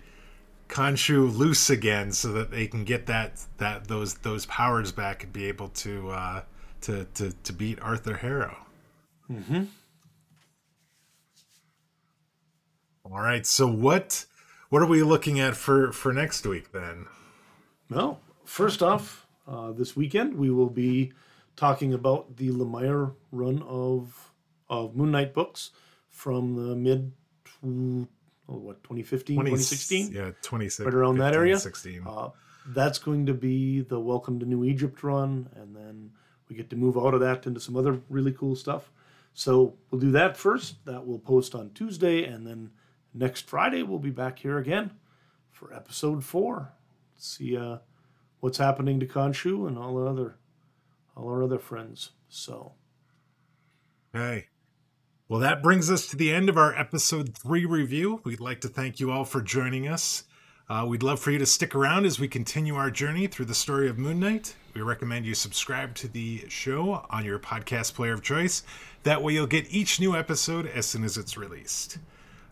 Khonshu 0.68 1.36
loose 1.36 1.68
again 1.68 2.12
so 2.12 2.32
that 2.32 2.52
they 2.52 2.68
can 2.68 2.84
get 2.84 3.06
that 3.06 3.40
that 3.58 3.88
those 3.88 4.14
those 4.14 4.46
powers 4.46 4.92
back 4.92 5.24
and 5.24 5.32
be 5.32 5.46
able 5.46 5.68
to 5.68 6.10
uh 6.10 6.42
to 6.82 7.06
to 7.14 7.32
to 7.42 7.52
beat 7.52 7.80
Arthur 7.80 8.16
Harrow. 8.16 8.56
Mm-hmm. 9.30 9.64
All 13.04 13.20
right. 13.20 13.46
So 13.46 13.66
what 13.66 14.26
what 14.68 14.82
are 14.82 14.86
we 14.86 15.02
looking 15.02 15.40
at 15.40 15.56
for 15.56 15.92
for 15.92 16.12
next 16.12 16.46
week 16.46 16.72
then? 16.72 17.06
Well, 17.88 18.20
first 18.44 18.82
off, 18.82 19.26
uh, 19.48 19.72
this 19.72 19.96
weekend 19.96 20.36
we 20.36 20.50
will 20.50 20.70
be 20.70 21.12
talking 21.56 21.92
about 21.94 22.36
the 22.36 22.50
Lemire 22.50 23.14
run 23.32 23.62
of 23.62 24.32
of 24.68 24.94
Moon 24.94 25.10
Knight 25.10 25.34
books 25.34 25.70
from 26.10 26.54
the 26.54 26.76
mid 26.76 27.12
to 27.62 28.06
oh, 28.48 28.56
what 28.56 28.82
2015, 28.82 29.36
2016, 29.36 30.12
Yeah, 30.12 30.30
2016. 30.42 30.84
right 30.86 30.94
around 30.94 31.18
that 31.18 31.34
area. 31.34 31.58
16. 31.58 32.02
Uh, 32.06 32.30
that's 32.68 32.98
going 32.98 33.26
to 33.26 33.34
be 33.34 33.80
the 33.80 33.98
Welcome 33.98 34.38
to 34.40 34.46
New 34.46 34.64
Egypt 34.64 35.02
run, 35.02 35.48
and 35.56 35.74
then 35.74 36.10
we 36.48 36.54
get 36.54 36.68
to 36.70 36.76
move 36.76 36.98
out 36.98 37.14
of 37.14 37.20
that 37.20 37.46
into 37.46 37.60
some 37.60 37.76
other 37.76 38.00
really 38.08 38.32
cool 38.32 38.54
stuff. 38.54 38.92
So 39.32 39.74
we'll 39.90 40.00
do 40.00 40.10
that 40.12 40.36
first. 40.36 40.84
That 40.84 41.06
will 41.06 41.18
post 41.18 41.54
on 41.54 41.70
Tuesday, 41.70 42.24
and 42.24 42.46
then 42.46 42.70
next 43.14 43.48
Friday 43.48 43.82
we'll 43.82 43.98
be 43.98 44.10
back 44.10 44.38
here 44.38 44.58
again 44.58 44.92
for 45.50 45.72
episode 45.74 46.24
four. 46.24 46.72
See 47.16 47.56
uh, 47.56 47.78
what's 48.40 48.58
happening 48.58 49.00
to 49.00 49.06
Khonshu 49.06 49.66
and 49.68 49.78
all 49.78 49.96
the 49.96 50.06
other, 50.06 50.36
all 51.16 51.28
our 51.28 51.42
other 51.42 51.58
friends. 51.58 52.10
So 52.28 52.72
Okay. 54.14 54.46
Well, 55.28 55.40
that 55.40 55.62
brings 55.62 55.90
us 55.90 56.08
to 56.08 56.16
the 56.16 56.32
end 56.32 56.48
of 56.48 56.58
our 56.58 56.74
episode 56.74 57.36
three 57.38 57.64
review. 57.64 58.20
We'd 58.24 58.40
like 58.40 58.60
to 58.62 58.68
thank 58.68 58.98
you 58.98 59.12
all 59.12 59.24
for 59.24 59.40
joining 59.40 59.86
us. 59.86 60.24
Uh, 60.68 60.84
we'd 60.88 61.04
love 61.04 61.20
for 61.20 61.30
you 61.30 61.38
to 61.38 61.46
stick 61.46 61.74
around 61.74 62.04
as 62.04 62.18
we 62.18 62.26
continue 62.26 62.74
our 62.74 62.90
journey 62.90 63.28
through 63.28 63.44
the 63.44 63.54
story 63.54 63.88
of 63.88 63.98
Moon 63.98 64.18
Knight. 64.18 64.56
We 64.74 64.82
recommend 64.82 65.26
you 65.26 65.34
subscribe 65.34 65.94
to 65.96 66.08
the 66.08 66.44
show 66.48 67.06
on 67.10 67.24
your 67.24 67.38
podcast 67.38 67.94
player 67.94 68.12
of 68.12 68.22
choice. 68.22 68.64
That 69.04 69.22
way, 69.22 69.34
you'll 69.34 69.46
get 69.46 69.72
each 69.72 70.00
new 70.00 70.16
episode 70.16 70.66
as 70.66 70.86
soon 70.86 71.04
as 71.04 71.16
it's 71.16 71.36
released. 71.36 71.98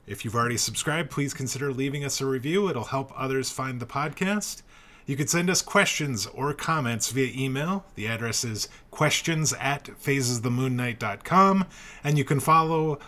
If 0.08 0.24
you've 0.24 0.34
already 0.34 0.56
subscribed, 0.56 1.10
please 1.10 1.34
consider 1.34 1.70
leaving 1.72 2.04
us 2.04 2.20
a 2.20 2.26
review. 2.26 2.68
It'll 2.70 2.84
help 2.84 3.12
others 3.14 3.50
find 3.50 3.78
the 3.78 3.86
podcast. 3.86 4.62
You 5.04 5.16
can 5.16 5.26
send 5.26 5.50
us 5.50 5.62
questions 5.62 6.26
or 6.26 6.52
comments 6.54 7.10
via 7.10 7.30
email. 7.34 7.84
The 7.94 8.08
address 8.08 8.42
is 8.42 8.68
questions 8.90 9.52
at 9.60 9.84
phasesthemoonknight.com. 9.84 11.66
And 12.02 12.16
you 12.16 12.24
can 12.24 12.40
follow 12.40 12.98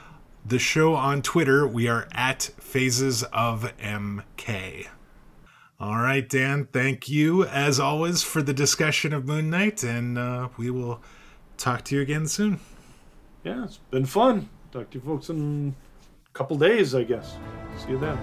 the 0.45 0.59
show 0.59 0.95
on 0.95 1.23
Twitter. 1.23 1.67
We 1.67 1.89
are 1.89 2.09
at 2.13 2.51
Phases 2.59 3.23
of 3.33 3.73
MK. 3.79 4.87
All 5.79 5.97
right, 5.97 6.29
Dan, 6.29 6.69
thank 6.71 7.09
you 7.09 7.45
as 7.45 7.81
always 7.81 8.23
for 8.23 8.43
the 8.43 8.53
discussion 8.53 9.15
of 9.15 9.27
Moon 9.27 9.49
Knight, 9.49 9.83
and 9.83 10.19
uh, 10.19 10.51
we 10.59 10.71
will 10.71 11.01
talk 11.57 11.85
to 11.87 11.97
you 11.97 12.03
again 12.03 12.27
soon. 12.27 12.61
yeah, 13.45 13.65
it's 13.65 13.79
been 13.91 14.05
fun. 14.05 14.51
Talk 14.73 14.91
to 14.91 14.99
you 14.99 15.05
folks 15.05 15.31
in 15.31 15.75
couple 16.33 16.57
days, 16.57 16.95
I 16.95 17.05
guess. 17.05 17.37
See 17.79 17.91
you 17.91 17.99
then. 17.99 18.19